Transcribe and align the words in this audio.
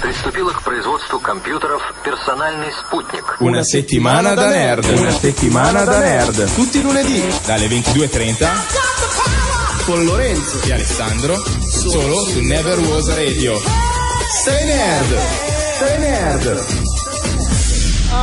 приступила 0.00 0.52
к 0.52 0.62
производству 0.62 1.18
компьютеров 1.20 1.82
«Персональный 2.04 2.72
спутник». 2.72 3.36
Una 3.40 3.62
settimana 3.62 4.34
da 4.34 4.48
nerd. 4.48 4.84
Una 4.98 5.10
settimana 5.10 5.84
da 5.84 5.98
nerd. 5.98 6.54
Tutti 6.54 6.78
i 6.78 6.82
lunedì 6.82 7.22
Dalle 7.44 7.66
22.30 7.68 8.48
con 9.84 10.04
Lorenzo. 10.04 10.58
e 10.66 10.72
Alessandro. 10.72 11.36
Solo 11.36 12.24
su 12.24 12.40
Never 12.40 12.78
Was 12.80 13.08
Radio. 13.14 13.60
Sei 14.44 14.64
nerd! 14.64 15.18
Sei 15.78 15.98
nerd! 15.98 16.89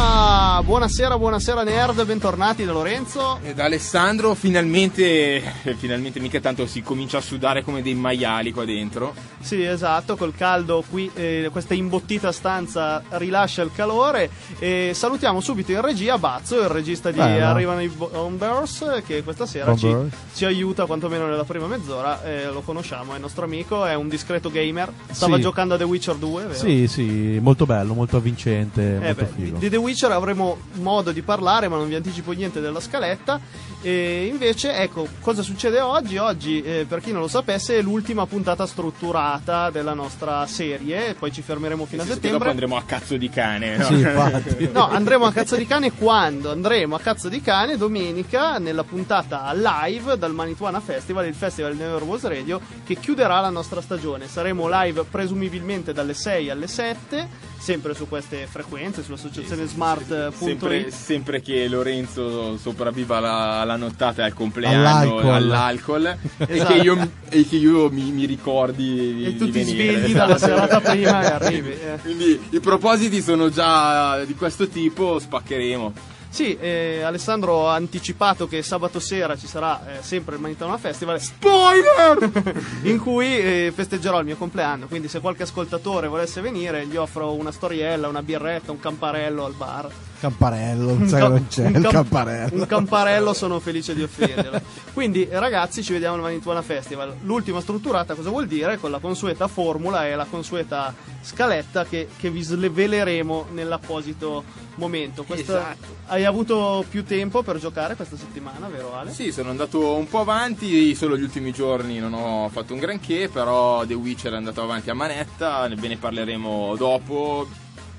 Ah, 0.01 0.63
buonasera, 0.65 1.19
buonasera 1.19 1.65
nerd, 1.65 2.05
bentornati 2.07 2.65
da 2.65 2.71
Lorenzo. 2.71 3.41
E 3.43 3.53
da 3.53 3.65
Alessandro 3.65 4.35
finalmente, 4.35 5.43
eh, 5.65 5.75
finalmente 5.77 6.21
mica 6.21 6.39
tanto 6.39 6.67
si 6.67 6.83
comincia 6.83 7.19
a 7.19 7.21
sudare 7.21 7.65
come 7.65 7.83
dei 7.83 7.95
maiali 7.95 8.53
qua 8.53 8.65
dentro. 8.65 9.13
Sì, 9.41 9.61
esatto, 9.65 10.17
col 10.17 10.35
caldo 10.37 10.85
qui, 10.89 11.11
eh, 11.15 11.49
questa 11.51 11.75
imbottita 11.75 12.31
stanza 12.31 13.03
rilascia 13.11 13.63
il 13.63 13.73
calore. 13.75 14.31
E 14.61 14.93
salutiamo 14.95 15.41
subito 15.41 15.73
in 15.73 15.81
regia 15.81 16.17
Bazzo, 16.17 16.61
il 16.61 16.69
regista 16.69 17.11
di 17.11 17.19
Beh, 17.19 17.39
no. 17.41 17.47
Arrivano 17.47 17.83
i 17.83 17.89
Bo- 17.89 18.09
Bombers, 18.13 19.03
che 19.05 19.25
questa 19.25 19.47
sera 19.47 19.75
ci, 19.77 19.93
ci 20.33 20.45
aiuta 20.45 20.87
quantomeno 20.87 21.27
nella 21.27 21.45
prima 21.45 21.67
mezz'ora. 21.67 22.23
Eh, 22.23 22.47
lo 22.53 22.61
conosciamo, 22.61 23.13
è 23.13 23.17
il 23.17 23.21
nostro 23.21 23.45
amico, 23.45 23.85
è 23.85 23.95
un 23.95 24.09
discreto 24.09 24.49
gamer. 24.49 24.93
Stava 25.11 25.35
Sì. 25.37 25.43
giocando 25.43 25.75
a 25.75 25.77
The 25.77 25.85
Witcher 25.85 26.15
2, 26.15 26.43
vero? 26.45 26.55
Sì, 26.55 26.87
sì, 26.87 27.41
molto 27.43 27.67
bello, 27.67 27.95
molto 27.95 28.17
avvincente, 28.19 28.95
Eh 28.95 28.99
molto 29.01 29.25
beh, 29.25 29.31
figo. 29.35 29.59
di 29.59 29.69
The 29.69 29.77
Witcher 29.77 29.87
avremo 30.15 30.59
modo 30.75 31.13
di 31.13 31.23
parlare, 31.23 31.69
ma 31.69 31.77
non 31.77 31.89
vi 31.89 31.95
anticipo 31.95 32.33
niente 32.33 32.61
della 32.61 32.81
scaletta. 32.81 33.41
E 33.81 34.27
invece, 34.27 34.75
ecco, 34.75 35.07
cosa 35.21 35.43
succede 35.43 35.81
oggi? 35.81 36.17
Oggi, 36.17 36.63
eh, 36.63 36.85
per 36.89 37.01
chi 37.01 37.13
non 37.13 37.21
lo 37.21 37.29
sapesse, 37.29 37.79
è 37.79 37.83
l'ultima 37.83 38.27
puntata 38.27 38.67
strutturata 38.67 39.71
della 39.71 39.95
nostra 39.95 40.47
serie. 40.47 41.15
Poi 41.15 41.33
ci 41.33 41.43
fermeremo 41.43 41.85
fino 41.87 42.03
a 42.03 42.05
Nel 42.05 42.15
senso 42.15 42.21
che 42.29 42.33
dopo 42.33 42.45
settembre. 42.45 42.51
andremo 42.51 42.77
a 42.77 42.83
cazzo 42.85 43.17
di 43.17 43.31
cane. 43.31 43.77
no? 43.77 43.85
Sì. 43.85 44.67
No, 44.79 44.89
andremo 44.89 45.25
a 45.27 45.33
cazzo 45.33 45.57
di 45.57 45.67
cane 45.67 45.93
quando? 45.93 46.51
Andremo 46.51 46.95
a 46.95 47.01
cazzo 47.01 47.29
di 47.29 47.41
cane 47.41 47.77
domenica 47.77 48.59
nella 48.59 48.85
puntata 48.85 49.51
live 49.55 50.19
dal 50.19 50.33
Manituana 50.35 50.81
Festival, 50.81 51.27
il 51.27 51.35
festival 51.35 51.75
Never 51.77 52.03
Was 52.03 52.23
Radio, 52.25 52.61
che 52.85 52.97
chiuderà 52.97 53.41
la 53.41 53.51
nostra 53.51 53.81
stagione. 53.81 54.27
Saremo 54.29 54.69
live 54.69 55.05
presumibilmente 55.05 55.93
dalle 55.93 56.15
6 56.15 56.51
alle 56.51 56.67
7, 56.67 57.29
sempre 57.59 57.93
su 57.95 58.07
queste 58.09 58.47
frequenze, 58.51 59.03
sull'associazione 59.03 59.67
smart.it. 59.67 60.33
Sempre, 60.37 60.91
sempre 60.91 61.43
che 61.43 61.67
Lorenzo 61.69 62.57
sopravviva 62.57 63.17
alla, 63.19 63.61
alla 63.61 63.77
nottata 63.77 64.23
e 64.23 64.25
al 64.27 64.33
compleanno 64.35 64.79
All'alcol. 64.79 65.33
all'alcol 65.33 66.07
e, 66.39 66.47
Esatto. 66.47 66.73
che 66.73 66.79
io, 66.79 67.11
e 67.29 67.47
che 67.47 67.57
io 67.57 67.91
mi, 67.91 68.11
mi 68.13 68.25
ricordi 68.27 69.15
di, 69.15 69.25
E 69.27 69.37
tu 69.37 69.45
di 69.47 69.51
ti 69.51 69.59
venire. 69.65 69.93
svegli 69.93 70.05
Esatto. 70.11 70.19
dalla 70.27 70.39
serata 70.39 70.81
prima 70.81 71.23
e 71.23 71.27
arrivi. 71.45 71.71
eh. 71.71 71.99
Quindi 72.01 72.41
i 72.51 72.61
propositi 72.61 73.21
sono 73.21 73.51
già 73.51 74.25
di 74.25 74.35
questo 74.35 74.69
tipo, 74.69 75.19
spaccheremo. 75.19 75.93
Sì, 76.31 76.57
eh, 76.59 77.03
Alessandro 77.03 77.69
ha 77.69 77.75
anticipato 77.75 78.47
che 78.47 78.63
sabato 78.63 79.01
sera 79.01 79.37
ci 79.37 79.47
sarà 79.47 79.99
eh, 79.99 80.03
sempre 80.03 80.37
il 80.37 80.41
Manitona 80.41 80.77
Festival 80.79 81.21
Spoiler! 81.21 82.31
in 82.85 82.99
cui 83.01 83.39
eh, 83.39 83.73
festeggerò 83.75 84.21
il 84.21 84.27
mio 84.27 84.37
compleanno. 84.37 84.87
Quindi, 84.87 85.09
se 85.09 85.21
qualche 85.21 85.45
ascoltatore 85.45 86.07
volesse 86.07 86.41
venire, 86.41 86.87
gli 86.87 86.97
offro 86.97 87.33
una 87.33 87.51
storiella, 87.51 88.09
una 88.09 88.23
birretta, 88.23 88.71
un 88.71 88.79
camparello 88.79 89.45
al 89.45 89.55
bar. 89.55 89.91
Camparello, 90.21 91.07
sai 91.07 91.21
ca- 91.21 91.29
non 91.29 91.47
c'è 91.49 91.67
un 91.67 91.75
il 91.75 91.83
cam- 91.83 91.93
camparello. 91.93 92.61
Un 92.61 92.67
camparello, 92.67 93.33
sono 93.35 93.61
felice 93.61 93.95
di 93.95 94.03
offenderlo. 94.03 94.61
Quindi, 94.93 95.29
ragazzi, 95.31 95.83
ci 95.83 95.93
vediamo 95.93 96.17
al 96.17 96.21
Manituana 96.23 96.63
Festival. 96.63 97.15
L'ultima 97.23 97.61
strutturata 97.61 98.15
cosa 98.15 98.31
vuol 98.31 98.47
dire? 98.47 98.79
Con 98.79 98.91
la 98.91 98.99
consueta 98.99 99.47
formula 99.49 100.07
e 100.07 100.15
la 100.17 100.27
consueta 100.29 100.95
scaletta 101.23 101.85
che, 101.85 102.09
che 102.17 102.31
vi 102.31 102.43
sveleremo 102.43 103.47
nell'apposito 103.53 104.43
momento. 104.77 105.25
Questa- 105.25 105.59
Esatto. 105.59 105.97
Hai 106.07 106.25
avuto 106.25 106.85
più 106.89 107.05
tempo 107.05 107.43
per 107.43 107.59
giocare 107.59 107.95
questa 107.95 108.17
settimana, 108.17 108.67
vero 108.69 108.95
Ale? 108.95 109.13
Sì, 109.13 109.31
sono 109.31 109.51
andato 109.51 109.95
un 109.95 110.09
po' 110.09 110.21
avanti, 110.21 110.95
solo 110.95 111.17
gli 111.17 111.23
ultimi 111.23 111.53
giorni 111.53 111.99
non 111.99 112.15
ho 112.15 112.49
fatto 112.51 112.73
un 112.73 112.79
granché, 112.79 113.29
però 113.29 113.85
The 113.85 113.95
Witcher 113.95 114.33
è 114.33 114.37
andato 114.37 114.63
avanti 114.63 114.89
a 114.91 114.95
manetta, 114.95 115.69
ve 115.69 115.89
ne 115.89 115.97
parleremo 115.97 116.75
dopo. 116.77 117.47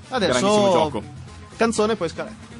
Grandissimo 0.08 0.48
Adesso 0.48 1.02
canzone 1.60 1.94
poi 1.94 2.08
scaletta. 2.08 2.58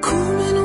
Come 0.00 0.48
in 0.48 0.64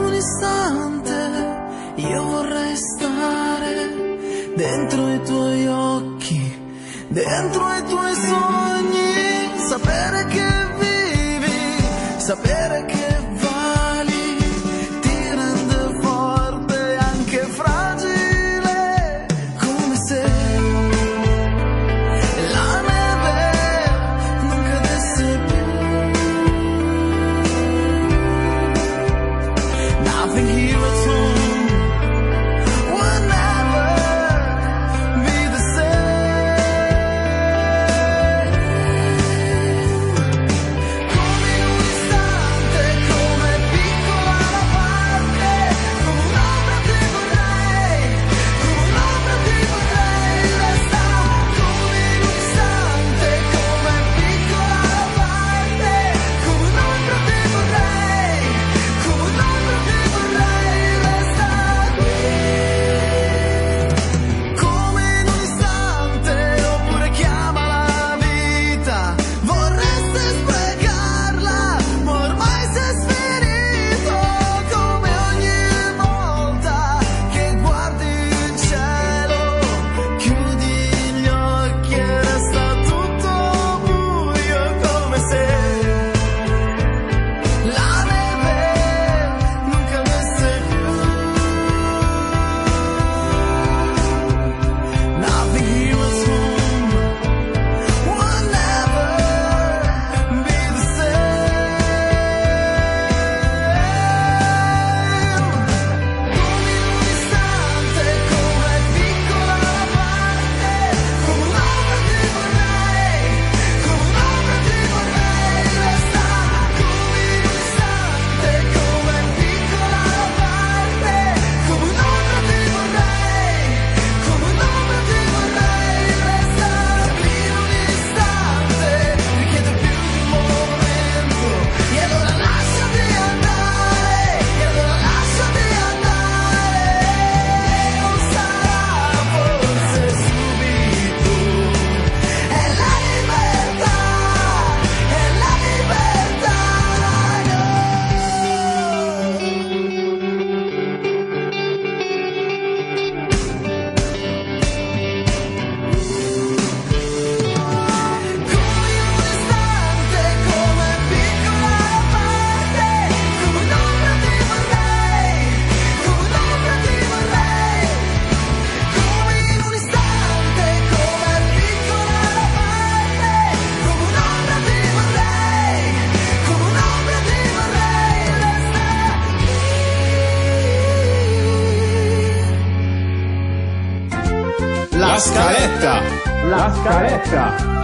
La 186.69 186.75
scaletta. 186.75 187.78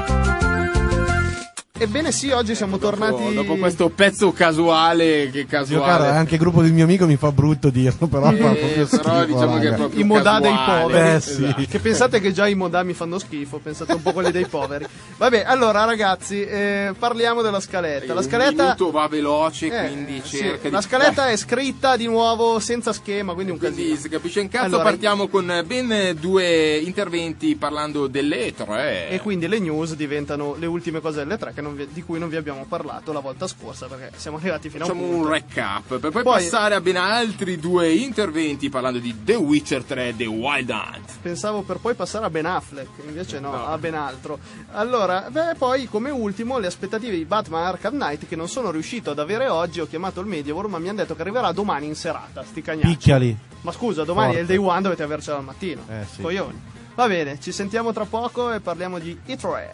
Ebbene 1.77 2.13
sì, 2.13 2.29
oggi 2.31 2.55
siamo 2.55 2.77
tornati... 2.77 3.21
Oh, 3.21 3.31
dopo 3.33 3.57
questo 3.57 3.89
pezzo 3.89 4.31
casuale, 4.31 5.29
che 5.29 5.45
casuale. 5.45 5.83
caro, 5.85 6.17
anche 6.17 6.35
il 6.35 6.39
gruppo 6.39 6.61
del 6.61 6.71
mio 6.71 6.85
amico 6.85 7.05
mi 7.05 7.17
fa 7.17 7.33
brutto 7.33 7.69
dirlo, 7.69 8.07
però 8.07 8.27
fa 8.27 8.31
Eh, 8.31 8.37
proprio 8.37 8.85
schifo. 8.85 9.01
però 9.03 9.25
diciamo 9.25 9.59
che 9.59 9.67
è 9.67 9.73
proprio 9.73 9.99
I 9.99 10.03
modà 10.05 10.39
dei 10.39 10.55
poveri. 10.65 11.15
Eh, 11.15 11.19
sì. 11.19 11.43
Esatto. 11.43 11.63
Che 11.69 11.79
pensate 11.79 12.21
che 12.21 12.31
già 12.31 12.47
i 12.47 12.55
modà 12.55 12.81
mi 12.83 12.93
fanno 12.93 13.19
schifo, 13.19 13.57
pensate 13.57 13.91
un 13.91 14.01
po' 14.01 14.13
quelli 14.13 14.31
dei 14.31 14.45
poveri. 14.45 14.85
Vabbè, 15.17 15.43
allora 15.45 15.83
ragazzi, 15.83 16.45
eh, 16.45 16.93
parliamo 16.97 17.41
della 17.41 17.59
scaletta. 17.59 18.13
La 18.13 18.21
scaletta... 18.21 18.63
minuto 18.63 18.91
va 18.91 19.07
veloce, 19.09 19.65
eh, 19.67 19.87
quindi 19.87 20.21
sì, 20.23 20.37
cerca 20.37 20.69
di... 20.69 20.73
La 20.73 20.81
scaletta 20.81 21.27
è 21.27 21.35
scritta 21.35 21.97
di 21.97 22.07
nuovo 22.07 22.57
senza 22.59 22.93
schema, 22.93 23.33
quindi 23.33 23.51
un 23.51 23.57
Quindi 23.57 23.81
casino. 23.81 23.99
si 23.99 24.07
capisce 24.07 24.39
in 24.39 24.47
cazzo, 24.47 24.65
Allora- 24.67 24.83
partiamo 24.83 25.27
con 25.27 25.61
ben 25.67 26.15
due 26.21 26.77
interventi 26.77 27.57
parlando 27.57 28.07
delle 28.07 28.53
tre. 28.55 29.09
E 29.09 29.19
quindi 29.19 29.49
le 29.49 29.59
news 29.59 29.93
diventano 29.95 30.55
le 30.57 30.67
ultime 30.67 31.01
cose 31.01 31.17
delle 31.17 31.37
tre 31.37 31.51
che 31.53 31.63
non 31.64 31.64
vi- 31.73 31.87
di 31.91 32.03
cui 32.03 32.19
non 32.19 32.29
vi 32.29 32.35
abbiamo 32.35 32.65
parlato 32.67 33.11
la 33.13 33.19
volta 33.21 33.47
scorsa 33.47 33.87
perché 33.87 34.11
siamo 34.17 34.37
arrivati 34.37 34.69
fino 34.69 34.83
a 34.83 34.87
un 34.87 34.93
Facciamo 34.93 35.11
punto. 35.13 35.27
un 35.27 35.33
recap 35.33 35.87
per 35.99 36.11
poi, 36.11 36.23
Poi- 36.23 36.43
passare 36.43 36.75
a 36.75 36.81
ben 36.81 36.97
altri 36.97 37.57
due 37.57 37.91
interventi 37.93 38.69
parlando 38.69 38.99
di 38.99 39.23
The 39.23 39.35
Witcher 39.35 39.83
3 39.83 40.13
The 40.15 40.25
Wild 40.25 40.69
Hunt. 40.69 41.11
Pensavo 41.21 41.61
per 41.61 41.77
poi 41.77 41.93
passare 41.95 42.25
a 42.25 42.29
Ben 42.29 42.45
Affleck, 42.45 42.89
invece 43.07 43.39
no, 43.39 43.51
No. 43.51 43.65
a 43.67 43.77
ben 43.77 43.95
altro. 43.95 44.37
Allora, 44.73 45.27
beh, 45.29 45.55
poi 45.57 45.87
come 45.87 46.09
ultimo 46.09 46.57
le 46.59 46.67
aspettative 46.67 47.15
di 47.15 47.25
Batman 47.25 47.63
Arkham 47.63 47.93
Knight 47.93 48.27
che 48.27 48.35
non 48.35 48.47
sono 48.49 48.69
riuscito 48.71 49.11
ad 49.11 49.19
avere 49.19 49.47
oggi, 49.47 49.79
ho 49.79 49.87
chiamato 49.87 50.19
il 50.19 50.27
Mediavor 50.27 50.67
ma 50.67 50.77
mi 50.79 50.89
hanno 50.89 50.97
detto 50.97 51.15
che 51.15 51.21
arriverà 51.21 51.51
domani 51.51 51.87
in 51.87 51.95
serata, 51.95 52.43
sti 52.43 52.61
cagnacci. 52.61 52.87
Picchiali. 52.87 53.37
Ma 53.61 53.71
scusa, 53.71 54.03
domani 54.03 54.33
Forte. 54.33 54.39
è 54.39 54.41
il 54.41 54.47
day 54.47 54.57
one, 54.57 54.81
dovete 54.81 55.03
avercela 55.03 55.37
al 55.37 55.43
mattino. 55.43 55.81
Eh, 55.89 56.05
sì. 56.13 56.21
Coglioni. 56.21 56.61
Va 56.95 57.07
bene, 57.07 57.39
ci 57.41 57.51
sentiamo 57.51 57.91
tra 57.91 58.05
poco 58.05 58.51
e 58.53 58.59
parliamo 58.59 58.99
di 58.99 59.17
E3. 59.27 59.67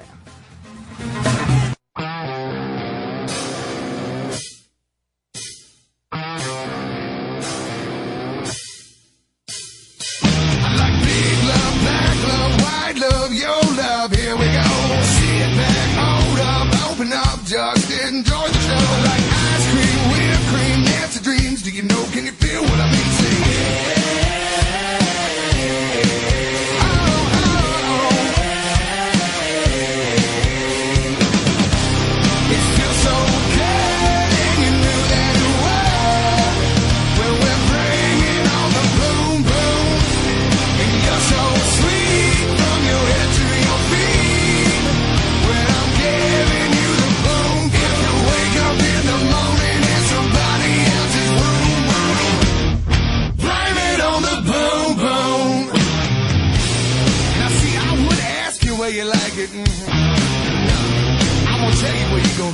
Enjoy 18.11 18.47
the 18.47 18.59
show. 18.67 18.83
Like 19.07 19.25
ice 19.51 19.65
cream, 19.71 19.99
whipped 20.11 20.45
cream, 20.51 20.83
nasty 20.83 21.23
dreams. 21.23 21.61
Do 21.61 21.71
you 21.71 21.83
know, 21.83 22.03
can 22.11 22.25
you 22.25 22.33
feel 22.33 22.61
what 22.61 22.79
I 22.79 22.91
mean? 22.91 23.20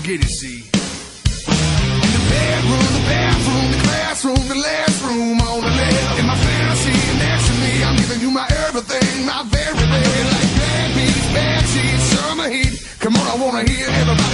Get 0.08 0.24
it, 0.24 0.30
see. 0.30 0.64
In 0.64 2.12
the 2.16 2.24
bedroom, 2.32 2.88
the 2.96 3.04
bathroom, 3.12 3.68
the 3.76 3.82
classroom, 3.84 4.44
the 4.48 4.56
last 4.56 5.04
room 5.04 5.42
on 5.42 5.60
the 5.60 5.68
left. 5.68 6.20
In 6.20 6.26
my 6.26 6.36
fantasy, 6.36 6.96
next 7.20 7.48
to 7.48 7.54
me, 7.60 7.84
I'm 7.84 7.96
giving 7.98 8.22
you 8.22 8.32
my 8.32 8.48
everything, 8.68 9.26
my 9.26 9.44
very 9.52 9.76
best. 9.76 10.32
Like 10.32 10.52
bad 10.64 10.96
beats, 10.96 11.28
bad 11.36 11.64
sheets, 11.72 12.04
summer 12.16 12.48
heat. 12.48 12.74
Come 13.00 13.18
on, 13.18 13.28
I 13.28 13.36
wanna 13.36 13.70
hear 13.70 13.88
everybody 13.88 14.27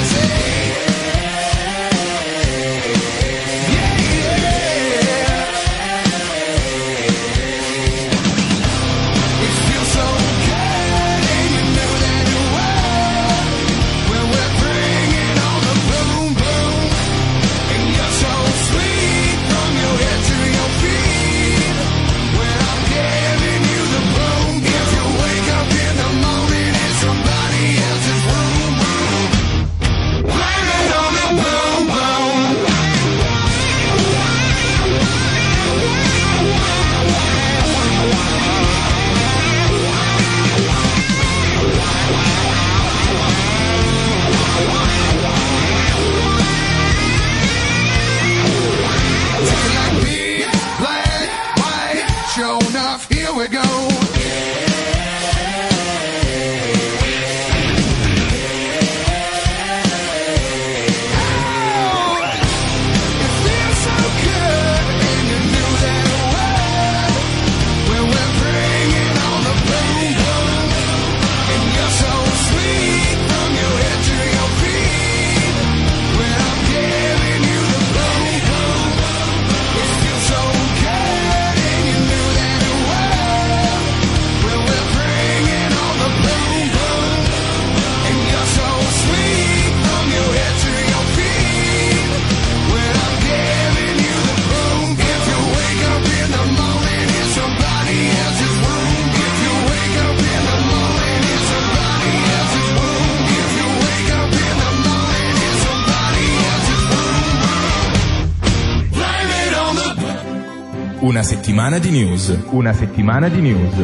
Una 111.13 111.21
settimana 111.21 111.77
di 111.77 111.91
news. 111.91 112.35
Una 112.49 112.73
settimana 112.73 113.29
di 113.29 113.39
news. 113.39 113.75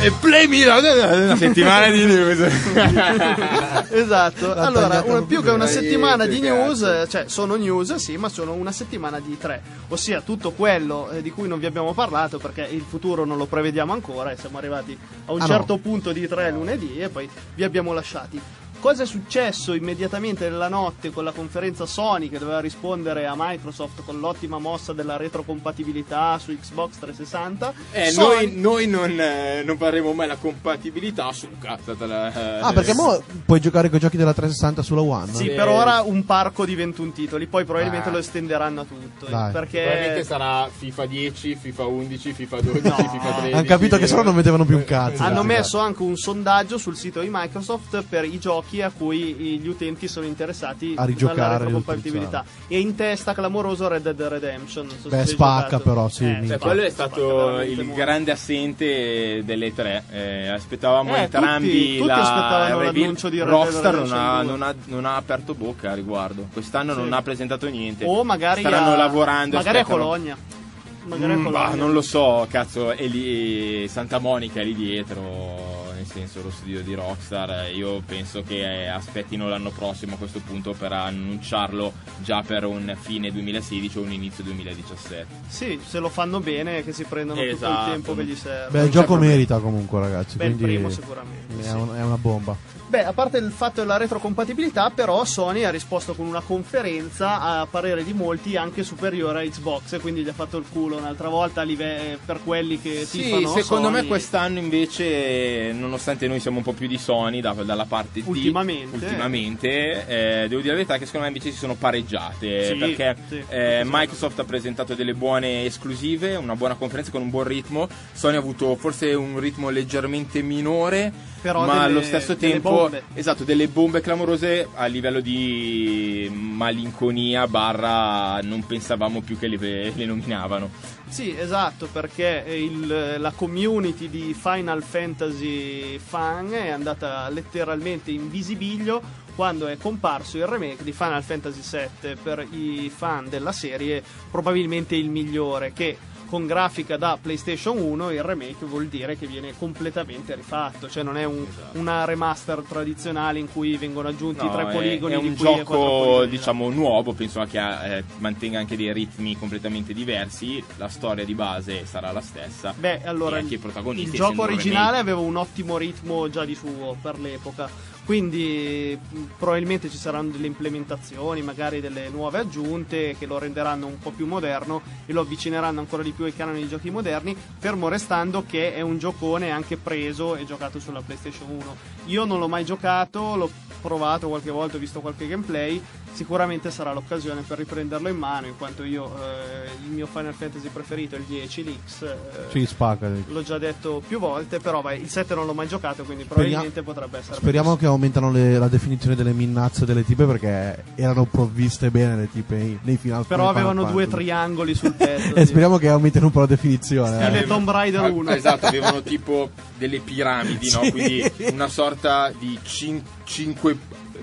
E 0.00 0.12
play 0.20 0.48
me 0.48 0.66
una 0.66 1.36
settimana 1.36 1.88
di 1.88 2.04
news. 2.06 2.40
Esatto. 3.90 4.52
Allora, 4.52 5.00
una- 5.06 5.22
più 5.22 5.44
che 5.44 5.50
una 5.50 5.68
settimana 5.68 6.26
di 6.26 6.40
news, 6.40 7.06
cioè 7.08 7.26
sono 7.28 7.54
news, 7.54 7.94
sì, 7.94 8.16
ma 8.16 8.28
sono 8.28 8.52
una 8.52 8.72
settimana 8.72 9.20
di 9.20 9.38
tre. 9.38 9.62
Ossia 9.88 10.22
tutto 10.22 10.50
quello 10.50 11.08
eh, 11.10 11.22
di 11.22 11.30
cui 11.30 11.46
non 11.46 11.60
vi 11.60 11.66
abbiamo 11.66 11.94
parlato 11.94 12.38
perché 12.38 12.62
il 12.68 12.82
futuro 12.86 13.24
non 13.24 13.36
lo 13.36 13.46
prevediamo 13.46 13.92
ancora 13.92 14.32
e 14.32 14.36
siamo 14.36 14.58
arrivati 14.58 14.98
a 15.26 15.32
un 15.32 15.40
Ah, 15.40 15.46
certo 15.46 15.78
punto 15.78 16.10
di 16.10 16.26
tre 16.26 16.50
lunedì 16.50 16.98
e 16.98 17.10
poi 17.10 17.28
vi 17.54 17.62
abbiamo 17.62 17.92
lasciati. 17.92 18.40
Cosa 18.86 19.02
è 19.02 19.06
successo 19.06 19.74
immediatamente 19.74 20.48
nella 20.48 20.68
notte 20.68 21.10
con 21.10 21.24
la 21.24 21.32
conferenza 21.32 21.86
Sony 21.86 22.28
che 22.28 22.38
doveva 22.38 22.60
rispondere 22.60 23.26
a 23.26 23.34
Microsoft 23.36 24.04
con 24.04 24.20
l'ottima 24.20 24.60
mossa 24.60 24.92
della 24.92 25.16
retrocompatibilità 25.16 26.38
su 26.38 26.56
Xbox 26.56 26.98
360? 27.00 27.72
Eh, 27.90 28.10
Sony- 28.12 28.54
noi, 28.54 28.86
noi 28.86 28.86
non, 28.86 29.20
eh, 29.20 29.64
non 29.64 29.76
faremo 29.76 30.12
mai 30.12 30.28
la 30.28 30.36
compatibilità 30.36 31.32
su 31.32 31.48
cazzo. 31.58 31.96
La, 32.06 32.60
Ah, 32.60 32.72
perché 32.72 32.94
mo 32.94 33.20
puoi 33.44 33.58
giocare 33.60 33.88
con 33.88 33.98
i 33.98 34.00
giochi 34.00 34.16
della 34.16 34.32
360 34.32 34.82
sulla 34.82 35.00
One? 35.02 35.32
Sì, 35.34 35.48
Eh, 35.48 35.54
per 35.56 35.66
ora 35.66 36.02
un 36.02 36.24
parco 36.24 36.64
di 36.64 36.76
21 36.76 37.10
titoli, 37.10 37.46
poi 37.48 37.64
probabilmente 37.64 38.08
Ah. 38.10 38.12
lo 38.12 38.18
estenderanno 38.18 38.82
a 38.82 38.84
tutto. 38.84 39.26
Dai. 39.28 39.50
Probabilmente 39.50 40.04
Perché 40.10 40.22
sarà 40.24 40.68
FIFA 40.70 41.06
10, 41.06 41.56
FIFA 41.60 41.84
11, 41.86 42.32
FIFA 42.32 42.60
12, 42.60 42.80
FIFA 42.82 43.30
13. 43.32 43.52
Hanno 43.52 43.64
capito 43.64 43.96
che 43.98 44.06
solo 44.06 44.22
non 44.22 44.36
mettevano 44.36 44.64
più 44.64 44.76
un 44.76 44.84
cazzo. 44.84 45.24
hanno 45.24 45.42
messo 45.42 45.78
anche 45.80 46.02
un 46.02 46.16
sondaggio 46.16 46.78
sul 46.78 46.96
sito 46.96 47.18
di 47.20 47.28
Microsoft 47.32 48.04
per 48.08 48.24
i 48.24 48.38
giochi 48.38 48.74
a 48.82 48.90
cui 48.90 49.58
gli 49.60 49.68
utenti 49.68 50.08
sono 50.08 50.26
interessati 50.26 50.94
A 50.96 51.04
rigiocare, 51.04 51.40
alla 51.40 51.54
a 51.54 51.58
retrocompatibilità. 51.58 52.44
E 52.68 52.78
in 52.78 52.94
testa 52.94 53.32
clamoroso 53.34 53.88
Red 53.88 54.02
Dead 54.02 54.20
Redemption. 54.20 54.86
Non 54.86 54.96
so 55.00 55.08
Beh, 55.08 55.26
spacca 55.26 55.62
giocato. 55.78 55.82
però, 55.82 56.08
sì, 56.08 56.24
Eh. 56.24 56.46
Cioè, 56.46 56.58
quello 56.58 56.82
è 56.82 56.90
stato 56.90 57.60
il 57.60 57.76
molto. 57.78 57.94
grande 57.94 58.30
assente 58.30 59.42
delle 59.44 59.74
tre. 59.74 60.04
Eh, 60.10 60.48
aspettavamo 60.48 61.14
Eh, 61.16 61.20
entrambi 61.22 61.68
tutti- 61.68 61.96
tutti 61.96 62.06
la 62.08 62.14
aspettavano 62.22 62.82
l'annuncio 62.82 63.28
di 63.28 63.38
Red 63.38 63.48
Rockstar 63.48 63.82
non 63.82 63.92
Redemption 64.02 64.18
ha, 64.20 64.42
2. 64.42 64.50
non, 64.50 64.62
ha, 64.62 64.74
non 64.86 65.04
ha 65.04 65.16
aperto 65.16 65.54
bocca 65.54 65.90
a 65.92 65.94
riguardo. 65.94 66.48
Quest'anno 66.52 66.92
Sì. 66.94 66.98
non 67.00 67.12
ha 67.12 67.22
presentato 67.22 67.68
niente. 67.68 68.04
O 68.06 68.24
magari 68.24 68.60
Staranno 68.60 68.92
a, 68.92 68.96
lavorando. 68.96 69.56
magari 69.56 69.78
a 69.78 69.80
aspettano. 69.82 70.12
A 70.12 70.16
Mm, 70.18 71.08
Cologna. 71.08 71.50
bah, 71.50 71.74
non 71.74 71.92
lo 71.92 72.00
so, 72.02 72.46
cazzo, 72.50 72.90
è 72.90 73.06
lì 73.06 73.86
Santa 73.86 74.18
Monica 74.18 74.60
è 74.60 74.64
lì 74.64 74.74
dietro, 74.74 75.85
nel 76.06 76.28
senso 76.28 76.42
lo 76.42 76.50
studio 76.50 76.82
di 76.82 76.94
Rockstar. 76.94 77.70
Io 77.74 78.00
penso 78.06 78.42
che 78.42 78.84
eh, 78.84 78.86
aspettino 78.86 79.48
l'anno 79.48 79.70
prossimo 79.70 80.14
a 80.14 80.18
questo 80.18 80.40
punto 80.40 80.72
per 80.72 80.92
annunciarlo 80.92 81.92
già 82.22 82.42
per 82.42 82.64
un 82.64 82.96
fine 83.00 83.32
2016 83.32 83.98
o 83.98 84.02
un 84.02 84.12
inizio 84.12 84.44
2017. 84.44 85.26
Sì, 85.48 85.80
se 85.84 85.98
lo 85.98 86.08
fanno 86.08 86.40
bene, 86.40 86.84
che 86.84 86.92
si 86.92 87.04
prendono 87.04 87.40
tutto 87.40 87.50
il 87.50 87.56
Esatto. 87.56 87.90
tempo 87.90 88.14
che 88.14 88.24
gli 88.24 88.36
serve. 88.36 88.78
Beh, 88.78 88.84
il 88.84 88.90
gioco 88.90 89.16
merita 89.16 89.58
comunque, 89.58 90.00
ragazzi. 90.00 90.36
Beh, 90.36 90.46
il 90.46 90.54
primo 90.54 90.88
sicuramente. 90.90 91.58
È, 91.58 91.62
sì. 91.62 91.70
un- 91.74 91.94
è 91.96 92.02
una 92.02 92.18
bomba. 92.18 92.56
Beh, 92.88 93.04
a 93.04 93.12
parte 93.12 93.38
il 93.38 93.50
fatto 93.50 93.80
della 93.80 93.96
retrocompatibilità, 93.96 94.90
però 94.94 95.24
Sony 95.24 95.64
ha 95.64 95.70
risposto 95.70 96.14
con 96.14 96.24
una 96.26 96.40
conferenza 96.40 97.40
a 97.40 97.66
parere 97.66 98.04
di 98.04 98.12
molti 98.12 98.56
anche 98.56 98.84
superiore 98.84 99.42
a 99.44 99.50
Xbox, 99.50 100.00
quindi 100.00 100.22
gli 100.22 100.28
ha 100.28 100.32
fatto 100.32 100.56
il 100.56 100.66
culo 100.70 100.96
un'altra 100.96 101.28
volta 101.28 101.62
live- 101.62 102.16
per 102.24 102.38
quelli 102.44 102.80
che 102.80 103.04
Sì, 103.04 103.22
tifano 103.22 103.48
secondo 103.48 103.88
Sony. 103.88 104.00
me 104.02 104.06
quest'anno 104.06 104.58
invece, 104.60 105.72
nonostante 105.72 106.28
noi 106.28 106.38
siamo 106.38 106.58
un 106.58 106.62
po' 106.62 106.74
più 106.74 106.86
di 106.86 106.96
Sony 106.96 107.40
da- 107.40 107.54
dalla 107.54 107.86
parte 107.86 108.20
di 108.20 108.24
Ultimamente. 108.24 108.94
ultimamente, 108.94 110.06
eh, 110.06 110.46
devo 110.48 110.60
dire 110.60 110.68
la 110.68 110.74
verità 110.74 110.96
che 110.96 111.06
secondo 111.06 111.26
me 111.26 111.32
invece 111.32 111.50
si 111.50 111.58
sono 111.58 111.74
pareggiate 111.74 112.66
Sì, 112.66 112.74
perché 112.76 113.16
sì, 113.28 113.42
eh. 113.48 113.82
Microsoft 113.84 114.38
ha 114.38 114.44
presentato 114.44 114.94
delle 114.94 115.14
buone 115.14 115.64
esclusive, 115.64 116.36
una 116.36 116.54
buona 116.54 116.74
conferenza 116.76 117.10
con 117.10 117.20
un 117.22 117.30
buon 117.30 117.44
ritmo, 117.48 117.88
Sony 118.12 118.36
ha 118.36 118.38
avuto 118.38 118.76
forse 118.76 119.12
un 119.12 119.40
ritmo 119.40 119.70
leggermente 119.70 120.40
minore, 120.40 121.34
Però 121.46 121.64
ma 121.64 121.72
delle- 121.72 121.84
allo 121.84 122.02
stesso 122.02 122.34
delle 122.34 122.52
tempo 122.52 122.70
bombe. 122.70 123.02
esatto, 123.14 123.44
delle 123.44 123.68
bombe 123.68 124.00
clamorose 124.00 124.68
a 124.74 124.86
livello 124.86 125.20
di 125.20 126.28
malinconia 126.32 127.46
barra 127.46 128.40
non 128.42 128.64
pensavamo 128.66 129.20
più 129.20 129.38
che 129.38 129.46
le, 129.48 129.92
le 129.94 130.04
nominavano. 130.06 130.70
Sì, 131.08 131.34
esatto, 131.38 131.88
perché 131.90 132.44
il- 132.48 133.16
la 133.18 133.30
community 133.30 134.10
di 134.10 134.34
Final 134.38 134.82
Fantasy 134.82 135.98
fan 135.98 136.52
è 136.52 136.68
andata 136.70 137.28
letteralmente 137.30 138.10
in 138.10 138.28
visibilio 138.28 139.00
quando 139.36 139.66
è 139.66 139.76
comparso 139.76 140.38
il 140.38 140.46
remake 140.46 140.82
di 140.82 140.92
Final 140.92 141.22
Fantasy 141.22 141.60
VII 142.00 142.16
per 142.22 142.46
i 142.50 142.90
fan 142.94 143.28
della 143.28 143.52
serie, 143.52 144.02
probabilmente 144.30 144.96
il 144.96 145.10
migliore, 145.10 145.72
che 145.74 145.96
con 146.26 146.46
grafica 146.46 146.96
da 146.96 147.16
PlayStation 147.20 147.78
1 147.78 148.10
il 148.10 148.22
remake 148.22 148.64
vuol 148.66 148.86
dire 148.88 149.16
che 149.16 149.26
viene 149.26 149.54
completamente 149.56 150.34
rifatto, 150.34 150.88
cioè 150.88 151.02
non 151.02 151.16
è 151.16 151.24
un- 151.24 151.46
una 151.72 152.04
remaster 152.04 152.62
tradizionale 152.68 153.38
in 153.38 153.50
cui 153.50 153.76
vengono 153.76 154.08
aggiunti 154.08 154.44
No, 154.44 154.52
tre 154.52 154.68
è- 154.68 154.72
poligoni 154.72 155.14
è, 155.14 155.18
di 155.20 155.28
un 155.28 155.36
quattro 155.36 155.62
gioco 155.64 156.24
diciamo 156.26 156.68
nuovo 156.70 157.12
penso 157.12 157.40
che 157.48 157.58
eh, 157.98 158.04
mantenga 158.18 158.58
anche 158.58 158.76
dei 158.76 158.92
ritmi 158.92 159.36
completamente 159.38 159.92
diversi 159.92 160.62
la 160.76 160.88
storia 160.88 161.24
di 161.24 161.34
base 161.34 161.86
sarà 161.86 162.10
la 162.12 162.20
stessa 162.20 162.74
Beh, 162.76 163.02
allora 163.04 163.36
anche 163.36 163.52
i 163.52 163.54
il 163.54 163.60
protagonisti 163.60 164.16
gioco 164.16 164.42
originale 164.42 164.96
remake. 164.96 165.00
aveva 165.00 165.20
un 165.20 165.36
ottimo 165.36 165.76
ritmo 165.78 166.28
già 166.28 166.44
di 166.44 166.54
suo 166.54 166.96
per 167.00 167.18
l'epoca. 167.18 167.94
Quindi 168.06 168.96
mh, 168.96 169.22
probabilmente 169.36 169.90
ci 169.90 169.96
saranno 169.96 170.30
delle 170.30 170.46
implementazioni, 170.46 171.42
magari 171.42 171.80
delle 171.80 172.08
nuove 172.08 172.38
aggiunte 172.38 173.16
che 173.18 173.26
lo 173.26 173.36
renderanno 173.36 173.88
un 173.88 173.98
po' 173.98 174.12
più 174.12 174.26
moderno 174.26 174.80
e 175.06 175.12
lo 175.12 175.22
avvicineranno 175.22 175.80
ancora 175.80 176.04
di 176.04 176.12
più 176.12 176.24
ai 176.24 176.34
canoni 176.34 176.60
di 176.62 176.68
giochi 176.68 176.88
moderni, 176.88 177.36
fermo 177.58 177.88
restando 177.88 178.44
che 178.46 178.74
è 178.74 178.80
un 178.80 178.98
giocone 178.98 179.50
anche 179.50 179.76
preso 179.76 180.36
e 180.36 180.44
giocato 180.44 180.78
sulla 180.78 181.02
PlayStation 181.02 181.50
1. 181.50 181.76
Io 182.04 182.24
non 182.24 182.38
l'ho 182.38 182.46
mai 182.46 182.64
giocato, 182.64 183.34
l'ho 183.34 183.50
provato 183.82 184.28
qualche 184.28 184.50
volta, 184.52 184.76
ho 184.76 184.80
visto 184.80 185.00
qualche 185.00 185.26
gameplay, 185.26 185.82
sicuramente 186.16 186.70
sarà 186.70 186.92
l'occasione 186.92 187.42
per 187.46 187.58
riprenderlo 187.58 188.08
in 188.08 188.16
mano, 188.16 188.46
in 188.46 188.56
quanto 188.56 188.82
io 188.82 189.04
eh, 189.16 189.68
il 189.84 189.90
mio 189.90 190.06
Final 190.06 190.32
Fantasy 190.34 190.68
preferito 190.68 191.14
è 191.14 191.18
il 191.18 191.24
10, 191.26 191.62
l'X. 191.64 192.02
eh, 192.02 192.16
Ci 192.50 192.66
spacca. 192.66 193.08
L'ho 193.28 193.42
già 193.42 193.58
detto 193.58 194.02
più 194.06 194.18
volte, 194.18 194.58
però 194.58 194.80
vai, 194.80 195.00
il 195.00 195.08
7 195.10 195.34
non 195.34 195.46
l'ho 195.46 195.52
mai 195.54 195.68
giocato, 195.68 196.02
quindi 196.04 196.24
probabilmente 196.24 196.82
potrebbe 196.82 197.18
essere. 197.18 197.36
Speriamo 197.36 197.76
che 197.76 197.86
aumentano 197.86 198.30
le- 198.32 198.58
la 198.58 198.68
definizione 198.68 199.14
delle 199.14 199.32
minnazze 199.32 199.84
delle 199.84 200.04
tipe 200.04 200.24
perché 200.24 200.82
erano 200.94 201.24
provviste 201.26 201.90
bene 201.90 202.16
le 202.16 202.28
tipe 202.30 202.78
nei, 202.82 202.96
final 202.96 203.26
Però 203.26 203.44
nei 203.44 203.52
Final 203.52 203.66
avevano 203.68 203.82
due 203.92 204.04
Fantasy. 204.04 204.24
triangoli 204.24 204.74
sul 204.74 204.92
petto. 204.94 205.34
E 205.36 205.40
sì. 205.44 205.46
speriamo 205.46 205.76
che 205.76 205.88
aumentino 205.88 206.26
un 206.26 206.32
po' 206.32 206.40
la 206.40 206.46
definizione. 206.46 207.20
Stile 207.22 207.42
eh. 207.42 207.46
Tomb 207.46 207.70
Raider 207.70 208.00
Ah, 208.04 208.08
1. 208.08 208.30
esatto 208.30 208.66
avevano 208.66 209.02
tipo 209.02 209.50
delle 209.76 209.98
piramidi 210.00 210.70
no? 210.70 210.82
Sì. 210.86 210.90
quindi 210.90 211.32
una 211.52 211.68
sorta 211.68 212.32
di 212.38 212.58
cin- 212.62 213.02
cinque 213.24 213.76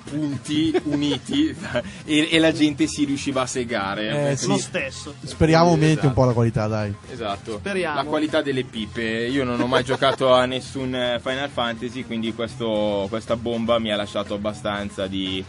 punti 0.03 0.73
uniti 0.85 1.55
e, 2.05 2.27
e 2.31 2.39
la 2.39 2.51
gente 2.51 2.87
si 2.87 3.05
riusciva 3.05 3.41
a 3.41 3.45
segare 3.47 4.31
Eh, 4.31 4.35
sì. 4.35 4.47
Lo 4.47 4.57
stesso. 4.57 5.13
Speriamo 5.23 5.69
aumenti 5.69 5.91
Esatto. 5.91 6.07
un 6.07 6.13
po' 6.13 6.25
la 6.25 6.33
qualità, 6.33 6.67
dai. 6.67 6.93
Esatto, 7.11 7.57
Speriamo. 7.57 7.95
la 7.95 8.03
qualità 8.03 8.41
delle 8.41 8.63
pipe. 8.63 9.01
Io 9.01 9.43
non 9.43 9.59
ho 9.59 9.67
mai 9.67 9.83
giocato 9.83 10.33
a 10.33 10.45
nessun 10.45 10.93
eh, 10.95 11.19
Final 11.23 11.49
Fantasy, 11.49 12.03
quindi 12.03 12.33
questo- 12.33 13.07
questa 13.09 13.35
bomba 13.35 13.79
mi 13.79 13.91
ha 13.91 13.95
lasciato 13.95 14.33
abbastanza 14.33 15.07
di. 15.07 15.43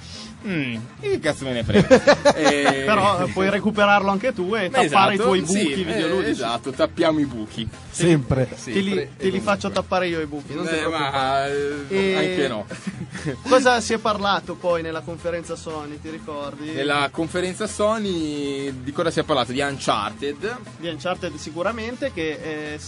Mm, 0.46 0.76
che 1.00 1.18
cazzo 1.20 1.44
me 1.44 1.52
ne 1.52 1.64
frega. 1.64 2.32
Eh, 2.34 2.82
Però 2.84 3.22
eh, 3.24 3.28
puoi 3.30 3.48
recuperarlo 3.48 4.10
anche 4.10 4.32
tu 4.34 4.54
e 4.54 4.68
tappare 4.68 4.84
esatto, 4.86 5.12
i 5.12 5.16
tuoi 5.16 5.40
buchi 5.40 5.52
sì, 5.52 5.72
eh, 5.80 5.84
videoludici. 5.84 6.30
Esatto, 6.30 6.70
tappiamo 6.72 7.18
i 7.20 7.26
buchi. 7.26 7.68
Sempre. 7.90 8.48
Te 8.62 8.70
li, 8.80 9.08
te 9.16 9.28
li 9.28 9.40
faccio 9.40 9.70
tappare 9.70 10.08
io 10.08 10.20
i 10.20 10.26
buchi. 10.26 10.54
Non 10.54 10.66
Eh, 10.68 10.86
ma 10.88 11.46
eh, 11.46 11.84
E- 11.88 12.16
anche 12.16 12.48
no. 12.48 12.66
Cosa 13.48 13.80
si 13.80 13.92
è 13.94 13.98
parlato 13.98 14.54
poi 14.56 14.82
nella 14.82 15.00
conferenza 15.00 15.56
Sony, 15.56 15.98
ti 16.00 16.10
ricordi? 16.10 16.72
Nella 16.72 17.08
conferenza 17.10 17.66
Sony 17.66 18.82
di 18.82 18.92
cosa 18.92 19.10
si 19.10 19.20
è 19.20 19.22
parlato? 19.24 19.52
Di 19.52 19.60
Uncharted. 19.60 20.56
Di 20.78 20.88
Uncharted 20.88 21.34
sicuramente 21.36 22.12
che 22.12 22.72
eh, 22.74 22.78